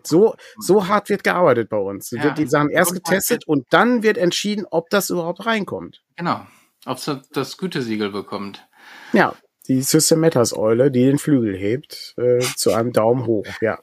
[0.05, 2.11] So, so hart wird gearbeitet bei uns.
[2.11, 2.23] Ja.
[2.23, 6.03] Wird die Sachen erst getestet und dann wird entschieden, ob das überhaupt reinkommt.
[6.17, 6.47] Genau.
[6.85, 8.69] Ob es das Gütesiegel bekommt.
[9.15, 9.35] Ja,
[9.69, 13.79] die System Matters Eule, die den Flügel hebt, äh, zu einem Daumen hoch, ja.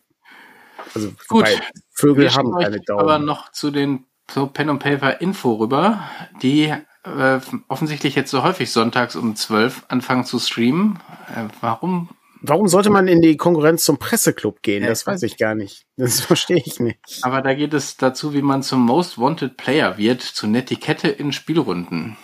[0.94, 1.48] Also Gut.
[1.92, 3.02] Vögel haben keine Daumen.
[3.02, 6.04] Aber noch zu den so Pen und Paper Info rüber,
[6.42, 6.74] die
[7.18, 11.00] äh, offensichtlich jetzt so häufig sonntags um 12 anfangen zu streamen.
[11.36, 12.10] Äh, warum?
[12.42, 14.86] Warum sollte man in die Konkurrenz zum Presseclub gehen?
[14.86, 15.86] Das weiß ich gar nicht.
[15.98, 17.00] Das verstehe ich nicht.
[17.22, 21.34] Aber da geht es dazu, wie man zum Most Wanted Player wird, zu Netiquette in
[21.34, 22.18] Spielrunden.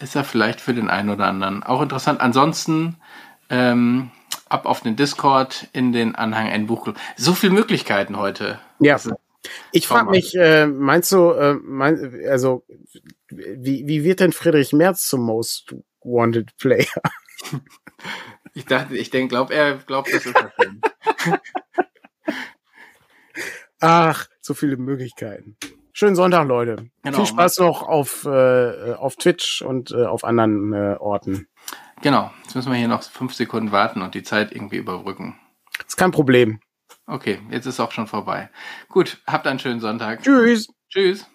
[0.00, 2.20] Ist ja vielleicht für den einen oder anderen auch interessant.
[2.20, 2.96] Ansonsten
[3.48, 4.10] ähm,
[4.48, 6.88] ab auf den Discord, in den Anhang ein Buch.
[7.16, 8.58] So viele Möglichkeiten heute.
[8.78, 8.94] Ja.
[8.94, 9.12] Also,
[9.72, 12.64] ich frage mich, äh, meinst du, äh, mein, also
[13.36, 16.86] wie, wie wird denn Friedrich Merz zum Most Wanted Player?
[18.54, 20.80] Ich dachte, ich denke, glaub, er glaubt, das ist der Film.
[23.80, 25.56] Ach, so viele Möglichkeiten.
[25.94, 26.90] Schönen Sonntag, Leute.
[27.02, 31.48] Genau, Viel Spaß noch auf, äh, auf Twitch und äh, auf anderen äh, Orten.
[32.02, 32.30] Genau.
[32.42, 35.38] Jetzt müssen wir hier noch fünf Sekunden warten und die Zeit irgendwie überbrücken.
[35.86, 36.60] Ist kein Problem.
[37.06, 38.50] Okay, jetzt ist auch schon vorbei.
[38.88, 40.22] Gut, habt einen schönen Sonntag.
[40.22, 40.68] Tschüss.
[40.88, 41.26] Tschüss.